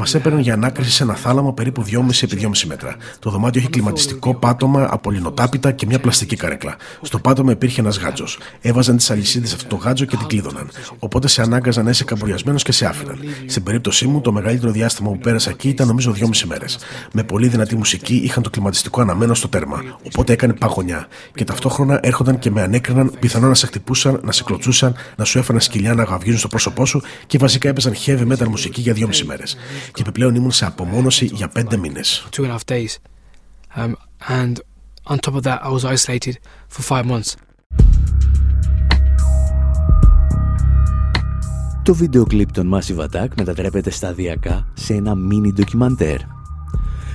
Μας 0.00 0.14
έπαιρναν 0.14 0.40
για 0.40 0.54
ανάκριση 0.54 0.90
σε 0.90 1.02
ένα 1.02 1.14
θάλαμο 1.14 1.52
περίπου 1.52 1.84
2,5 1.84 2.22
επί 2.22 2.38
2,5 2.42 2.64
μέτρα. 2.66 2.96
Το 3.18 3.30
δωμάτιο 3.30 3.60
έχει 3.60 3.70
κλιματιστικό 3.70 4.34
πάτωμα 4.34 4.88
από 4.90 5.10
λινοτάπητα 5.10 5.72
και 5.72 5.86
μια 5.86 6.00
πλαστική 6.00 6.36
καρέκλα. 6.36 6.76
Στο 7.02 7.18
πάτωμα 7.18 7.52
υπήρχε 7.52 7.80
ένας 7.80 7.98
γάτζος. 7.98 8.38
Έβαζαν 8.60 8.96
τις 8.96 9.10
αλυσίδες 9.10 9.48
σε 9.48 9.54
αυτό 9.54 9.68
το 9.68 9.76
γάτζο 9.76 10.04
και 10.04 10.16
την 10.16 10.26
κλείδωναν. 10.26 10.70
Οπότε 10.98 11.28
σε 11.28 11.42
ανάγκαζαν 11.42 11.84
να 11.84 11.90
είσαι 11.90 12.04
καμπουριασμένος 12.04 12.62
και 12.62 12.72
σε 12.72 12.86
άφηναν. 12.86 13.18
Στην 13.46 13.62
περίπτωσή 13.62 14.06
μου, 14.06 14.20
το 14.20 14.32
μεγαλύτερο 14.32 14.72
διάστημα 14.72 15.10
που 15.10 15.18
πέρασα 15.18 15.50
εκεί 15.50 15.68
ήταν 15.68 15.86
νομίζω 15.86 16.12
2,5 16.12 16.44
μέρες. 16.46 16.78
Με 17.12 17.22
πολύ 17.22 17.48
δυνατή 17.48 17.76
μουσική 17.76 18.14
είχαν 18.14 18.42
το 18.42 18.50
κλιματιστικό 18.50 19.00
αναμένο 19.00 19.34
στο 19.34 19.48
τέρμα. 19.48 19.82
Οπότε 20.06 20.32
έκανε 20.32 20.52
παγωνιά. 20.52 21.06
Και 21.34 21.44
ταυτόχρονα 21.44 22.00
έρχονταν 22.02 22.38
και 22.38 22.50
με 22.50 22.62
ανέκριναν, 22.62 23.12
πιθανόν 23.20 23.48
να 23.48 23.54
σε 23.54 23.66
χτυπούσαν, 23.66 24.20
να 24.24 24.32
σε 24.32 24.42
κλωτσούσαν, 24.42 24.94
να 25.16 25.24
σου 25.24 25.38
έφαναν 25.38 25.60
σκυλιά 25.60 25.94
να 25.94 26.02
γαβγίζουν 26.02 26.38
στο 26.38 26.48
πρόσωπό 26.48 26.86
σου 26.86 27.02
και 27.26 27.38
βασικά 27.38 27.68
έπαιζαν 27.68 27.94
heavy 28.06 28.32
metal 28.32 28.48
μουσική 28.48 28.80
για 28.80 28.92
δυόμιση 28.92 29.24
μέρες. 29.24 29.56
Και 29.92 30.00
επιπλέον 30.00 30.34
ήμουν 30.34 30.50
σε 30.50 30.66
απομόνωση 30.66 31.24
για 31.24 31.48
πέντε 31.48 31.76
μήνες. 31.76 32.28
Um, 33.76 33.92
and 34.28 34.54
on 35.04 35.18
top 35.18 35.34
of 35.34 35.42
that, 35.42 35.58
I 35.62 35.70
was 35.70 35.84
isolated 35.84 36.34
for 36.68 36.82
five 36.82 37.06
months. 37.06 37.34
Το 41.82 41.94
βίντεο 41.94 42.24
κλιπ 42.24 42.52
των 42.52 42.74
Massive 42.74 42.98
Attack 42.98 43.28
μετατρέπεται 43.36 43.90
σταδιακά 43.90 44.68
σε 44.74 44.94
ένα 44.94 45.14
μίνι 45.14 45.52
ντοκιμαντέρ. 45.52 46.18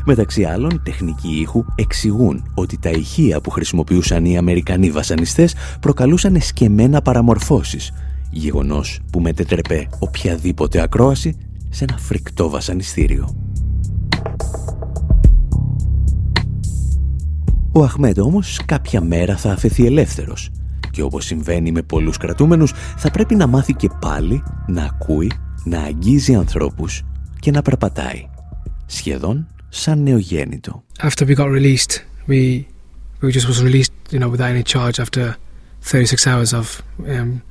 Μεταξύ 0.05 0.43
άλλων, 0.43 0.81
τεχνικοί 0.83 1.39
ήχου 1.39 1.65
εξηγούν 1.75 2.51
ότι 2.53 2.77
τα 2.77 2.89
ηχεία 2.89 3.41
που 3.41 3.49
χρησιμοποιούσαν 3.49 4.25
οι 4.25 4.37
Αμερικανοί 4.37 4.91
βασανιστές 4.91 5.55
προκαλούσαν 5.79 6.35
εσκεμμένα 6.35 7.01
παραμορφώσεις, 7.01 7.93
γεγονός 8.31 8.99
που 9.11 9.19
μετετρεπέ 9.19 9.89
οποιαδήποτε 9.99 10.81
ακρόαση 10.81 11.37
σε 11.75 11.83
ένα 11.83 11.97
φρικτό 11.97 12.49
βασανιστήριο. 12.49 13.35
Ο 17.71 17.83
Αχμέτ 17.83 18.19
όμως 18.19 18.59
κάποια 18.65 19.01
μέρα 19.01 19.37
θα 19.37 19.51
αφαιθεί 19.51 19.85
ελεύθερος 19.85 20.51
και 20.91 21.01
όπως 21.01 21.25
συμβαίνει 21.25 21.71
με 21.71 21.81
πολλούς 21.81 22.17
κρατούμενους 22.17 22.73
θα 22.97 23.11
πρέπει 23.11 23.35
να 23.35 23.47
μάθει 23.47 23.73
και 23.73 23.89
πάλι 24.01 24.43
να 24.67 24.83
ακούει, 24.83 25.31
να 25.63 25.79
αγγίζει 25.81 26.35
ανθρώπους 26.35 27.03
και 27.39 27.51
να 27.51 27.61
περπατάει. 27.61 28.29
Σχεδόν 28.85 29.47
σαν 29.69 30.03
νεογέννητο. 30.03 30.83
After 30.99 31.25
we 31.25 31.35
got 31.35 31.49
released, 31.49 31.91
we, 32.27 32.65
we 33.21 33.31
just 33.31 33.47
was 33.47 33.63
released, 33.63 33.93
you 34.11 34.19
know, 34.19 34.29
without 34.29 34.49
any 34.55 34.63
charge 34.63 34.99
after 34.99 35.35
36 35.81 36.27
hours 36.27 36.53
of 36.53 36.81
um, 37.07 37.41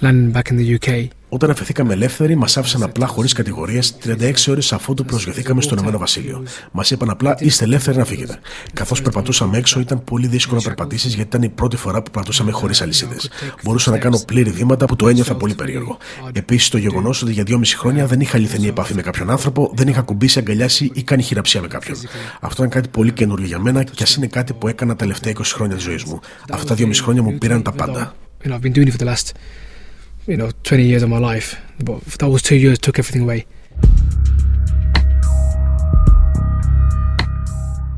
landing 0.00 0.32
back 0.32 0.50
in 0.50 0.56
the 0.56 0.78
UK. 0.78 1.14
Όταν 1.34 1.50
αφαιθήκαμε 1.50 1.92
ελεύθεροι, 1.92 2.36
μας 2.36 2.56
άφησαν 2.56 2.82
απλά 2.82 3.06
χωρίς 3.06 3.32
κατηγορίες 3.32 3.96
36 4.04 4.32
ώρες 4.48 4.72
αφότου 4.72 5.04
προσγειωθήκαμε 5.04 5.62
στο 5.62 5.74
Ηνωμένο 5.74 5.98
Βασίλειο. 5.98 6.42
Μας 6.72 6.90
είπαν 6.90 7.10
απλά 7.10 7.36
είστε 7.38 7.64
ελεύθεροι 7.64 7.96
να 7.96 8.04
φύγετε. 8.04 8.38
Καθώς 8.72 9.02
περπατούσαμε 9.02 9.58
έξω, 9.58 9.80
ήταν 9.80 10.04
πολύ 10.04 10.26
δύσκολο 10.26 10.60
να 10.60 10.66
περπατήσεις 10.66 11.14
γιατί 11.14 11.28
ήταν 11.28 11.42
η 11.42 11.48
πρώτη 11.48 11.76
φορά 11.76 12.02
που 12.02 12.10
περπατούσαμε 12.10 12.50
χωρίς 12.50 12.82
αλυσίδες. 12.82 13.30
Μπορούσα 13.64 13.90
να 13.90 13.98
κάνω 13.98 14.20
πλήρη 14.26 14.50
βήματα 14.50 14.86
που 14.86 14.96
το 14.96 15.08
ένιωθα 15.08 15.34
πολύ 15.34 15.54
περίεργο. 15.54 15.98
Επίσης 16.32 16.68
το 16.68 16.78
γεγονός 16.78 17.22
ότι 17.22 17.32
για 17.32 17.42
δυόμιση 17.42 17.76
χρόνια 17.76 18.06
δεν 18.06 18.20
είχα 18.20 18.36
αληθινή 18.36 18.66
επαφή 18.66 18.94
με 18.94 19.02
κάποιον 19.02 19.30
άνθρωπο, 19.30 19.72
δεν 19.74 19.88
είχα 19.88 20.00
κουμπίσει, 20.00 20.38
αγκαλιάσει 20.38 20.90
ή 20.94 21.02
κάνει 21.02 21.22
χειραψία 21.22 21.60
με 21.60 21.66
κάποιον. 21.66 21.96
Αυτό 22.40 22.64
ήταν 22.64 22.68
κάτι 22.68 22.88
πολύ 22.88 23.12
καινούργιο 23.12 23.46
για 23.46 23.58
μένα 23.58 23.82
και 23.82 24.02
ας 24.02 24.14
είναι 24.14 24.26
κάτι 24.26 24.52
που 24.52 24.68
έκανα 24.68 24.90
τα 24.90 24.96
τελευταία 24.96 25.32
20 25.32 25.40
χρόνια 25.44 25.76
της 25.76 25.84
ζωής 25.84 26.04
μου. 26.04 26.20
Αυτά 26.50 26.66
τα 26.66 26.74
δυόμιση 26.74 27.02
χρόνια 27.02 27.22
μου 27.22 27.38
πήραν 27.38 27.62
τα 27.62 27.72
πάντα 27.72 28.14
you 30.26 30.36
know, 30.36 30.50
20 30.62 30.82
years 30.82 31.02
of 31.02 31.10
my 31.10 31.18
life. 31.18 31.56
But 31.84 32.00
those 32.18 32.42
two 32.42 32.56
years 32.56 32.78
took 32.78 32.98
everything 32.98 33.22
away. 33.22 33.42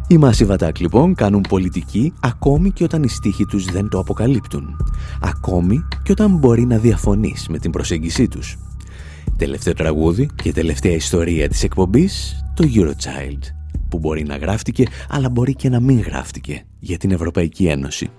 Οι 0.08 0.18
Massive 0.20 0.56
Attack 0.58 0.80
λοιπόν 0.80 1.14
κάνουν 1.14 1.44
πολιτική 1.48 2.12
ακόμη 2.20 2.70
και 2.70 2.84
όταν 2.84 3.02
οι 3.02 3.08
στίχοι 3.08 3.44
τους 3.44 3.64
δεν 3.64 3.88
το 3.88 3.98
αποκαλύπτουν. 3.98 4.76
Ακόμη 5.20 5.84
και 6.02 6.12
όταν 6.12 6.36
μπορεί 6.36 6.64
να 6.64 6.78
διαφωνείς 6.78 7.48
με 7.48 7.58
την 7.58 7.70
προσέγγισή 7.70 8.28
τους. 8.28 8.56
Τελευταίο 9.36 9.72
τραγούδι 9.72 10.28
και 10.42 10.52
τελευταία 10.52 10.92
ιστορία 10.92 11.48
της 11.48 11.62
εκπομπής, 11.62 12.44
το 12.54 12.68
Eurochild, 12.74 13.38
που 13.88 13.98
μπορεί 13.98 14.24
να 14.24 14.36
γράφτηκε 14.36 14.84
αλλά 15.08 15.30
μπορεί 15.30 15.54
και 15.54 15.68
να 15.68 15.80
μην 15.80 16.00
γράφτηκε 16.00 16.62
για 16.78 16.98
την 16.98 17.10
Ευρωπαϊκή 17.10 17.66
Ένωση. 17.66 18.10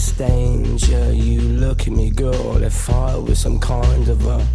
Sense 0.00 0.12
danger. 0.18 1.12
You 1.12 1.40
look 1.40 1.82
at 1.82 1.92
me, 1.92 2.10
girl, 2.10 2.62
if 2.62 2.90
I 2.90 3.16
was 3.16 3.38
some 3.38 3.58
kind 3.58 4.08
of 4.08 4.26
a 4.26 4.46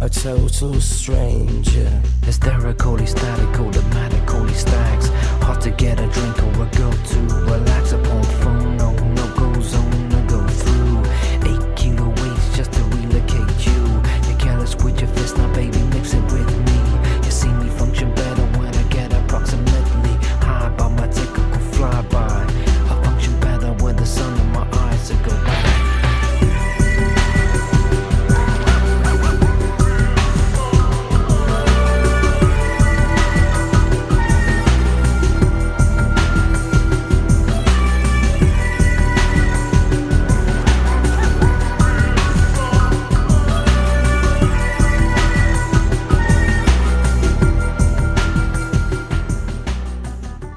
a 0.00 0.08
total 0.08 0.80
stranger. 0.80 2.02
Hysterical, 2.24 2.98
static, 3.06 3.60
automatic, 3.60 4.28
holy 4.28 4.52
stacks. 4.52 5.08
Hard 5.42 5.60
to 5.62 5.70
get 5.70 6.00
a 6.00 6.06
drink 6.08 6.42
or 6.42 6.64
a 6.64 6.70
go 6.76 6.90
to 6.90 7.18
relax 7.46 7.92
upon 7.92 8.22
phone. 8.42 8.73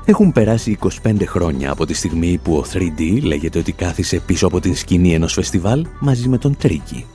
Έχουν 0.09 0.31
περάσει 0.31 0.77
25 1.03 1.13
χρόνια 1.25 1.71
από 1.71 1.85
τη 1.85 1.93
στιγμή 1.93 2.39
που 2.43 2.55
ο 2.57 2.63
3D 2.73 3.21
λέγεται 3.21 3.59
ότι 3.59 3.71
κάθισε 3.71 4.19
πίσω 4.19 4.47
από 4.47 4.59
την 4.59 4.75
σκηνή 4.75 5.13
ενός 5.13 5.33
φεστιβάλ 5.33 5.85
μαζί 5.99 6.27
με 6.27 6.37
τον 6.37 6.57
Τρίκη. 6.57 7.05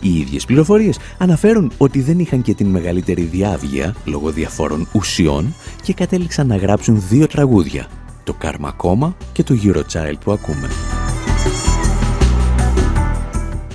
Οι 0.00 0.18
ίδιες 0.18 0.44
πληροφορίες 0.44 0.98
αναφέρουν 1.18 1.72
ότι 1.78 2.00
δεν 2.00 2.18
είχαν 2.18 2.42
και 2.42 2.54
την 2.54 2.66
μεγαλύτερη 2.66 3.22
διάβγεια 3.22 3.94
λόγω 4.04 4.30
διαφόρων 4.30 4.88
ουσιών 4.92 5.54
και 5.82 5.92
κατέληξαν 5.92 6.46
να 6.46 6.56
γράψουν 6.56 7.02
δύο 7.08 7.26
τραγούδια, 7.26 7.86
το 8.24 8.36
Karma 8.42 8.70
Coma 8.76 9.12
και 9.32 9.42
το 9.42 9.54
Eurochild 9.64 10.18
που 10.24 10.32
ακούμε. 10.32 10.68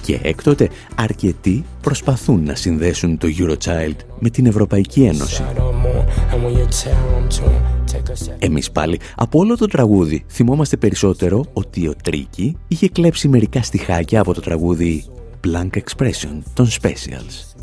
Και 0.02 0.20
έκτοτε 0.24 0.70
αρκετοί 0.96 1.64
προσπαθούν 1.82 2.44
να 2.44 2.56
συνδέσουν 2.56 3.18
το 3.18 3.28
Eurochild 3.40 3.96
με 4.20 4.30
την 4.30 4.46
Ευρωπαϊκή 4.46 5.04
Ένωση. 5.04 5.44
Εμείς 8.40 8.72
πάλι 8.72 9.00
από 9.16 9.40
όλο 9.40 9.58
το 9.58 9.66
τραγούδι 9.66 10.26
θυμόμαστε 10.30 10.78
περισσότερο 10.78 11.46
ότι 11.54 11.88
ο 11.88 11.96
Τρίκη 12.04 12.58
είχε 12.68 12.90
κλέψει 12.90 13.28
μερικά 13.28 13.64
στιχάκια 13.64 14.20
από 14.20 14.34
το 14.34 14.42
τραγούδι 14.42 15.06
Blank 15.48 15.78
Expression 15.78 16.42
των 16.54 16.68
Specials. 16.82 17.56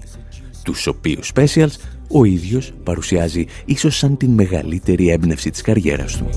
Τους 0.64 0.86
οποίους 0.86 1.32
Specials 1.34 1.72
ο 2.08 2.24
ίδιος 2.24 2.72
παρουσιάζει 2.82 3.46
ίσως 3.64 3.96
σαν 3.96 4.16
την 4.16 4.30
μεγαλύτερη 4.30 5.08
έμπνευση 5.08 5.50
της 5.50 5.60
καριέρας 5.60 6.16
του. 6.16 6.28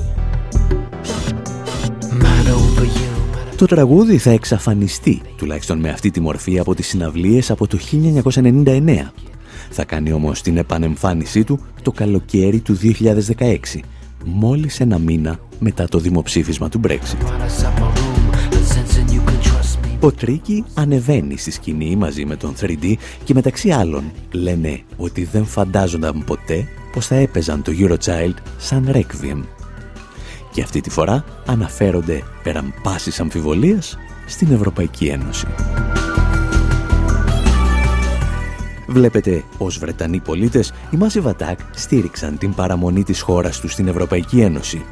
Το 3.55 3.65
τραγούδι 3.65 4.17
θα 4.17 4.31
εξαφανιστεί, 4.31 5.21
τουλάχιστον 5.37 5.79
με 5.79 5.89
αυτή 5.89 6.11
τη 6.11 6.19
μορφή, 6.19 6.59
από 6.59 6.75
τις 6.75 6.87
συναυλίες 6.87 7.51
από 7.51 7.67
το 7.67 7.77
1999. 7.77 9.11
Θα 9.69 9.83
κάνει 9.83 10.11
όμως 10.11 10.41
την 10.41 10.57
επανεμφάνισή 10.57 11.43
του 11.43 11.59
το 11.81 11.91
καλοκαίρι 11.91 12.59
του 12.59 12.77
2016, 13.37 13.57
μόλις 14.25 14.79
ένα 14.79 14.97
μήνα 14.97 15.39
μετά 15.59 15.87
το 15.87 15.99
δημοψήφισμα 15.99 16.69
του 16.69 16.79
Brexit. 16.87 17.17
Ο 19.99 20.11
Τρίκη 20.11 20.63
ανεβαίνει 20.73 21.37
στη 21.37 21.51
σκηνή 21.51 21.95
μαζί 21.95 22.25
με 22.25 22.35
τον 22.35 22.53
3D 22.61 22.93
και 23.23 23.33
μεταξύ 23.33 23.71
άλλων 23.71 24.03
λένε 24.31 24.81
ότι 24.97 25.23
δεν 25.23 25.45
φαντάζονταν 25.45 26.23
ποτέ 26.25 26.67
πως 26.93 27.07
θα 27.07 27.15
έπαιζαν 27.15 27.61
το 27.61 27.71
Eurochild 27.79 28.33
σαν 28.57 28.89
Requiem 28.93 29.43
και 30.53 30.61
αυτή 30.61 30.81
τη 30.81 30.89
φορά 30.89 31.23
αναφέρονται 31.45 32.23
πέραν 32.43 32.73
πάσης 32.83 33.19
αμφιβολίας 33.19 33.97
στην 34.27 34.51
Ευρωπαϊκή 34.51 35.05
Ένωση. 35.05 35.47
Βλέπετε, 38.93 39.43
ως 39.57 39.77
Βρετανοί 39.77 40.19
πολίτες, 40.19 40.73
οι 40.91 40.97
Massive 40.99 41.27
Attack 41.27 41.55
στήριξαν 41.71 42.37
την 42.37 42.53
παραμονή 42.53 43.03
της 43.03 43.21
χώρας 43.21 43.59
τους 43.59 43.71
στην 43.71 43.87
Ευρωπαϊκή 43.87 44.41
Ένωση. 44.41 44.85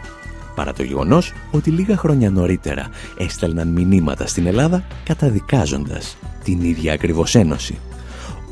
Παρά 0.55 0.73
το 0.73 0.83
γεγονός 0.83 1.33
ότι 1.51 1.69
λίγα 1.69 1.97
χρόνια 1.97 2.29
νωρίτερα 2.29 2.89
έστελναν 3.17 3.67
μηνύματα 3.67 4.27
στην 4.27 4.45
Ελλάδα 4.45 4.83
καταδικάζοντας 5.03 6.17
την 6.43 6.61
ίδια 6.61 6.93
ακριβώς 6.93 7.35
Ένωση. 7.35 7.77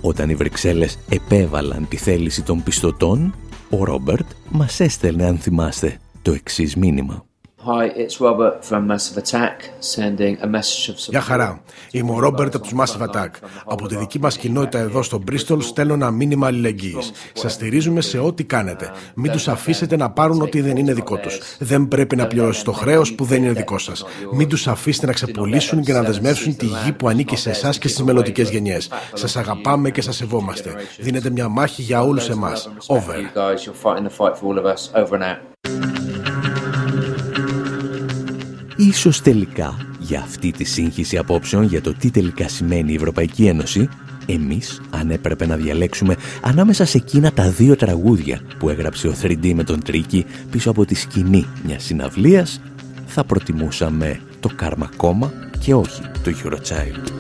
Όταν 0.01 0.29
οι 0.29 0.35
Βρυξέλλες 0.35 0.99
επέβαλαν 1.09 1.87
τη 1.87 1.97
θέληση 1.97 2.41
των 2.41 2.63
πιστωτών, 2.63 3.35
ο 3.69 3.83
Ρόμπερτ 3.83 4.25
μας 4.49 4.79
έστελνε, 4.79 5.25
αν 5.25 5.37
θυμάστε, 5.37 5.97
το 6.21 6.31
εξής 6.31 6.75
μήνυμα. 6.75 7.28
Hi, 7.65 7.87
it's 7.87 8.21
Robert 8.21 8.63
from 8.63 8.87
Massive 8.87 9.17
Attack, 9.17 9.55
sending 9.79 10.37
a 10.41 10.47
message 10.47 10.89
of 10.89 10.99
support. 10.99 11.09
Γεια 11.09 11.21
χαρά. 11.21 11.61
Είμαι 11.91 12.11
ο 12.11 12.19
Ρόμπερτ 12.19 12.55
από 12.55 12.63
τους 12.63 12.73
Massive 12.77 13.01
Attack. 13.01 13.29
Από 13.65 13.87
τη 13.87 13.95
δική 13.95 14.19
μας 14.19 14.37
κοινότητα 14.37 14.79
εδώ 14.79 15.01
στο 15.03 15.23
Bristol 15.31 15.57
στέλνω 15.59 15.93
ένα 15.93 16.11
μήνυμα 16.11 16.47
αλληλεγγύης. 16.47 17.11
Σας 17.33 17.53
στηρίζουμε 17.53 18.01
σε 18.01 18.17
ό,τι 18.17 18.43
κάνετε. 18.43 18.91
Μην 19.15 19.31
τους 19.31 19.47
αφήσετε 19.47 19.95
να 19.95 20.09
πάρουν 20.09 20.41
ό,τι 20.41 20.61
δεν 20.61 20.77
είναι 20.77 20.93
δικό 20.93 21.17
τους. 21.17 21.39
Δεν 21.59 21.87
πρέπει 21.87 22.15
να 22.15 22.27
πληρώσει 22.27 22.63
το 22.63 22.71
χρέος 22.71 23.13
που 23.13 23.23
δεν 23.23 23.43
είναι 23.43 23.53
δικό 23.53 23.77
σας. 23.77 24.05
Μην 24.31 24.47
τους 24.47 24.67
αφήσετε 24.67 25.05
να 25.05 25.13
ξεπολύσουν 25.13 25.83
και 25.83 25.93
να 25.93 26.01
δεσμεύσουν 26.01 26.55
τη 26.55 26.65
γη 26.65 26.91
που 26.91 27.07
ανήκει 27.07 27.35
σε 27.35 27.49
εσάς 27.49 27.77
και 27.77 27.87
στις 27.87 28.03
μελλοντικές 28.03 28.49
γενιές. 28.49 28.89
Σας 29.13 29.37
αγαπάμε 29.37 29.89
και 29.89 30.01
σας 30.01 30.15
σεβόμαστε. 30.15 30.73
Δίνετε 30.99 31.29
μια 31.29 31.47
μάχη 31.47 31.81
για 31.81 32.01
όλους 32.01 32.29
εμάς. 32.29 32.69
Over. 32.87 33.15
Ίσως 38.79 39.21
τελικά 39.21 39.77
για 39.99 40.19
αυτή 40.19 40.51
τη 40.51 40.63
σύγχυση 40.63 41.17
απόψεων 41.17 41.63
για 41.63 41.81
το 41.81 41.93
τι 41.93 42.11
τελικά 42.11 42.47
σημαίνει 42.47 42.91
η 42.91 42.95
Ευρωπαϊκή 42.95 43.45
Ένωση, 43.45 43.89
εμείς 44.25 44.81
αν 44.89 45.09
έπρεπε 45.09 45.45
να 45.45 45.55
διαλέξουμε 45.55 46.15
ανάμεσα 46.41 46.85
σε 46.85 46.97
εκείνα 46.97 47.31
τα 47.31 47.49
δύο 47.49 47.75
τραγούδια 47.75 48.41
που 48.59 48.69
έγραψε 48.69 49.07
ο 49.07 49.13
3D 49.21 49.53
με 49.53 49.63
τον 49.63 49.83
Τρίκη 49.83 50.25
πίσω 50.51 50.69
από 50.69 50.85
τη 50.85 50.95
σκηνή 50.95 51.45
μιας 51.63 51.83
συναυλίας, 51.83 52.61
θα 53.05 53.23
προτιμούσαμε 53.23 54.19
το 54.39 54.49
Karma 54.61 54.87
Coma 54.97 55.29
και 55.59 55.73
όχι 55.73 56.01
το 56.23 56.31
Eurochild. 56.43 57.11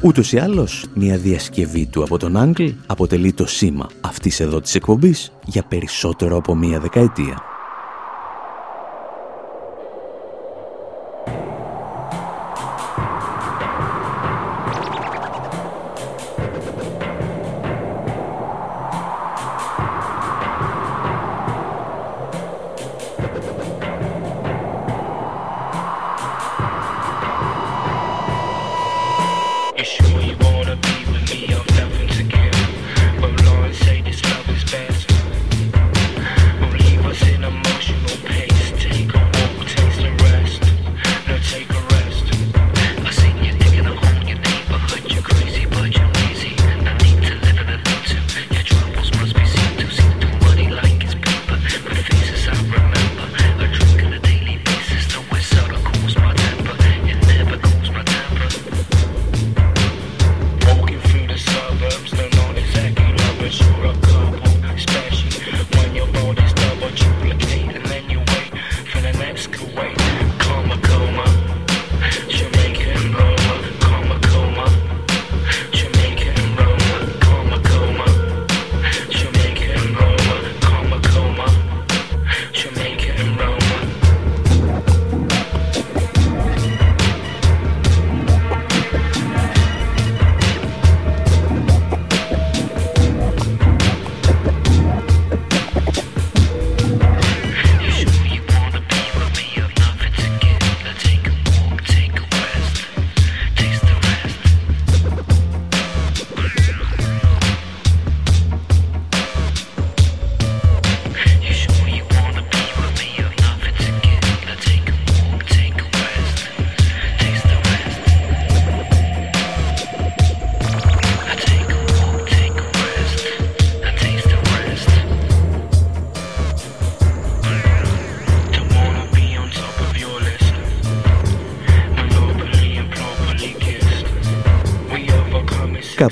Ούτως 0.00 0.32
ή 0.32 0.38
άλλως, 0.38 0.84
μια 0.94 1.16
διασκευή 1.16 1.86
του 1.86 2.02
από 2.02 2.18
τον 2.18 2.36
Άγγλ 2.36 2.66
αποτελεί 2.86 3.32
το 3.32 3.46
σήμα 3.46 3.88
αυτής 4.00 4.40
εδώ 4.40 4.60
της 4.60 4.74
εκπομπής 4.74 5.32
για 5.44 5.62
περισσότερο 5.62 6.36
από 6.36 6.54
μία 6.54 6.80
δεκαετία. 6.80 7.55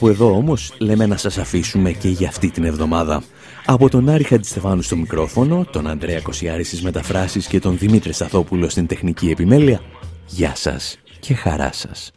Κάπου 0.05 0.17
εδώ 0.17 0.37
όμως 0.37 0.75
λέμε 0.79 1.07
να 1.07 1.17
σας 1.17 1.39
αφήσουμε 1.39 1.93
και 1.93 2.09
για 2.09 2.29
αυτή 2.29 2.51
την 2.51 2.65
εβδομάδα. 2.65 3.23
Από 3.65 3.89
τον 3.89 4.09
Άρη 4.09 4.25
Χατζηστεφάνου 4.25 4.83
στο 4.83 4.97
μικρόφωνο, 4.97 5.67
τον 5.71 5.87
Ανδρέα 5.87 6.21
Κοσιάρη 6.21 6.65
στις 6.65 6.83
μεταφράσεις 6.83 7.47
και 7.47 7.61
τον 7.61 7.79
Δημήτρη 7.79 8.13
Σταθόπουλο 8.13 8.69
στην 8.69 8.87
τεχνική 8.87 9.31
επιμέλεια, 9.31 9.81
γεια 10.27 10.55
σας 10.55 10.99
και 11.21 11.35
χαρά 11.35 11.73
σας. 11.73 12.11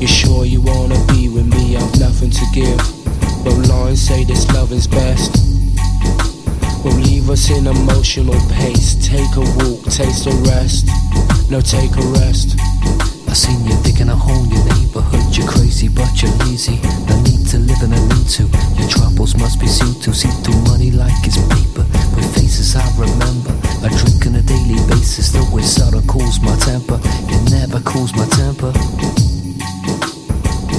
You 0.00 0.08
sure 0.20 0.44
you 0.54 0.60
wanna 0.70 0.98
be 1.12 1.22
with 1.34 1.48
me? 1.54 1.64
I've 1.80 1.94
nothing 2.04 2.32
to 2.40 2.46
give. 2.58 3.03
But 3.44 3.68
lines 3.68 4.00
say 4.00 4.24
this 4.24 4.50
love 4.52 4.72
is 4.72 4.86
best. 4.86 5.36
Will 6.82 6.96
leave 6.96 7.28
us 7.28 7.50
in 7.50 7.66
emotional 7.66 8.40
pace. 8.50 8.96
Take 8.96 9.36
a 9.36 9.44
walk, 9.60 9.84
taste 9.84 10.26
a 10.26 10.32
rest. 10.48 10.88
No, 11.50 11.60
take 11.60 11.92
a 11.92 12.06
rest. 12.16 12.56
I 13.28 13.34
seen 13.36 13.64
you 13.66 13.76
digging 13.82 14.08
a 14.08 14.16
hole 14.16 14.44
in 14.44 14.50
your 14.50 14.64
neighborhood. 14.64 15.36
You're 15.36 15.48
crazy, 15.48 15.88
but 15.88 16.22
you're 16.22 16.32
lazy. 16.48 16.80
No 17.08 17.20
need 17.20 17.46
to 17.52 17.58
live 17.58 17.82
in 17.84 17.92
a 17.92 18.00
need 18.16 18.28
to. 18.40 18.48
Your 18.80 18.88
troubles 18.88 19.36
must 19.36 19.60
be 19.60 19.66
seen 19.66 19.92
to. 20.00 20.14
See 20.14 20.32
through 20.42 20.60
money 20.64 20.90
like 20.90 21.12
it's 21.24 21.36
paper. 21.52 21.84
With 22.16 22.32
faces 22.34 22.76
I 22.76 22.86
remember. 22.96 23.52
I 23.84 23.92
drink 23.92 24.24
on 24.26 24.36
a 24.36 24.42
daily 24.42 24.80
basis. 24.88 25.32
Though 25.32 25.58
it 25.58 25.64
seldom 25.64 26.06
cools 26.06 26.40
my 26.40 26.56
temper. 26.56 26.98
It 27.28 27.50
never 27.50 27.80
cools 27.80 28.14
my 28.16 28.24
temper. 28.28 28.72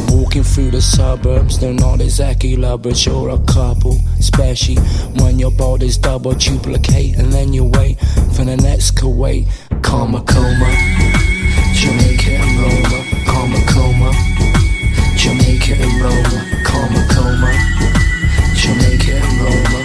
Walking 0.10 0.44
through 0.44 0.72
the 0.72 0.82
suburbs, 0.82 1.60
they're 1.60 1.74
not 1.74 2.02
exactly 2.02 2.56
lovers, 2.56 3.06
you're 3.06 3.30
a 3.30 3.40
couple. 3.46 3.98
Especially 4.20 4.78
when 5.22 5.40
your 5.40 5.52
body's 5.52 5.98
double 5.98 6.34
duplicate, 6.34 7.18
and 7.18 7.32
then 7.32 7.54
you 7.54 7.64
wait 7.64 8.00
for 8.36 8.44
the 8.46 8.58
next 8.58 8.92
Kuwait. 8.96 9.48
Karma 9.82 10.22
coma, 10.24 10.70
Jamaica 11.74 12.32
and 12.32 12.60
Roma. 12.60 13.00
Karma 13.26 13.60
coma, 13.68 14.12
Jamaica 15.16 15.74
and 15.76 16.02
Roma. 16.02 16.64
Karma 16.64 17.08
coma, 17.10 17.52
Jamaica 18.56 19.14
and 19.16 19.42
Roma. 19.42 19.85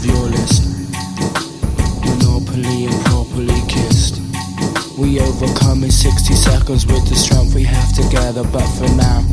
Of 0.00 0.06
your 0.06 0.26
list. 0.32 0.62
Monopoly 2.04 2.86
and 2.86 3.04
properly 3.06 3.60
kissed. 3.68 4.20
We 4.98 5.20
overcome 5.20 5.84
in 5.84 5.90
60 5.90 6.34
seconds 6.34 6.86
with 6.86 7.08
the 7.08 7.16
strength 7.16 7.54
we 7.54 7.64
have 7.64 7.92
together, 7.94 8.44
but 8.44 8.66
for 8.78 8.88
now, 8.96 9.24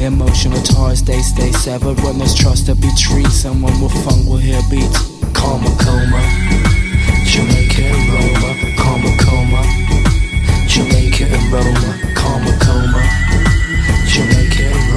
emotional 0.00 0.62
ties 0.62 1.02
they 1.02 1.20
stay 1.22 1.52
severed. 1.52 1.98
When 2.00 2.18
there's 2.18 2.34
trust 2.34 2.66
to 2.66 2.74
be 2.74 2.90
treated, 2.96 3.32
someone 3.32 3.80
with 3.80 3.92
fun 4.04 4.26
will 4.26 4.36
hear 4.36 4.60
beats. 4.70 4.98
Karma 5.34 5.70
coma, 5.82 6.22
Jamaica 7.26 7.82
and 7.82 8.04
Roma. 8.14 8.50
Karma 8.78 9.10
coma, 9.18 9.62
Jamaica 10.68 11.24
and 11.26 11.46
Roma. 11.52 11.90
Karma 12.14 12.52
coma, 12.62 13.02
Jamaica 14.06 14.62
and. 14.62 14.87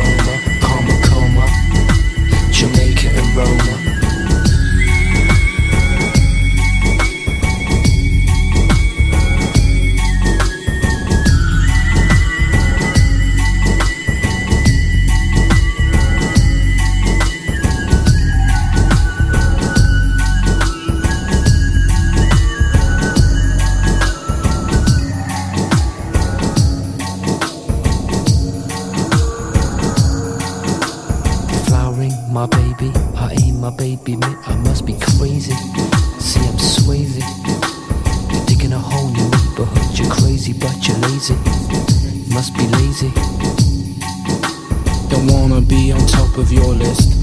Of 46.52 46.58
your 46.58 46.74
list. 46.74 47.16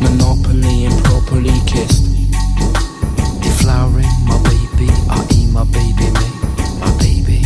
Monopoly 0.00 0.86
and 0.86 1.04
properly 1.04 1.54
kissed. 1.66 2.04
Deflowering, 3.42 4.10
my 4.26 4.38
baby. 4.42 4.90
I 5.08 5.26
ain't 5.34 5.52
my 5.52 5.64
baby, 5.64 6.06
mate. 6.10 6.38
My 6.80 6.90
baby. 6.98 7.42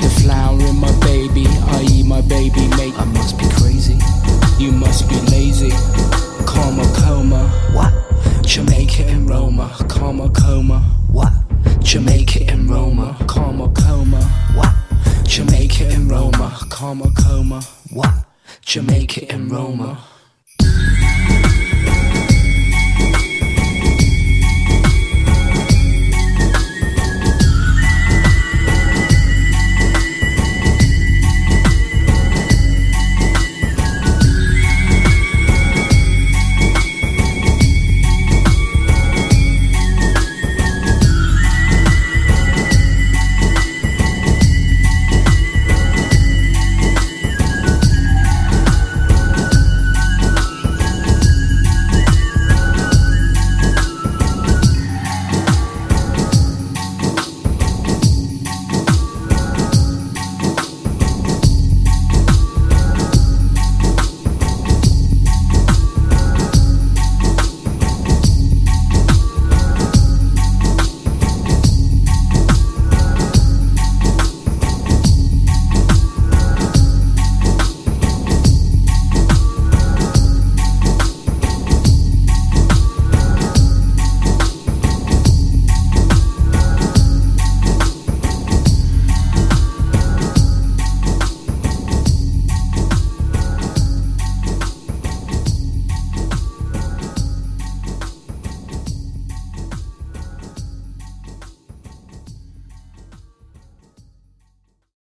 Deflowering 0.00 0.78
my 0.78 0.92
baby, 1.00 1.46
i.e. 1.46 2.02
my 2.02 2.20
baby 2.22 2.68
mate. 2.76 2.94
I 2.98 3.04
must 3.04 3.38
be 3.38 3.48
crazy. 3.50 3.98
You 4.58 4.72
must 4.72 5.08
be 5.08 5.16
lazy. 5.30 5.70
Karma 6.46 6.84
coma. 6.96 7.48
What? 7.72 7.92
Jamaica 8.44 9.04
and 9.04 9.28
Roma. 9.28 9.70
Karma 9.88 10.30
coma. 10.30 10.80
What? 11.12 11.32
Jamaica 11.80 12.50
and 12.50 12.68
Roma. 12.68 13.16
Karma 13.28 13.68
coma. 13.70 14.22
What? 14.54 14.74
Jamaica 15.24 15.84
and 15.86 16.10
Roma. 16.10 16.56
Karma 16.70 17.10
coma. 17.16 17.62
What? 17.90 18.14
Jamaica 18.62 19.30
and 19.32 19.50
Roma. 19.50 19.98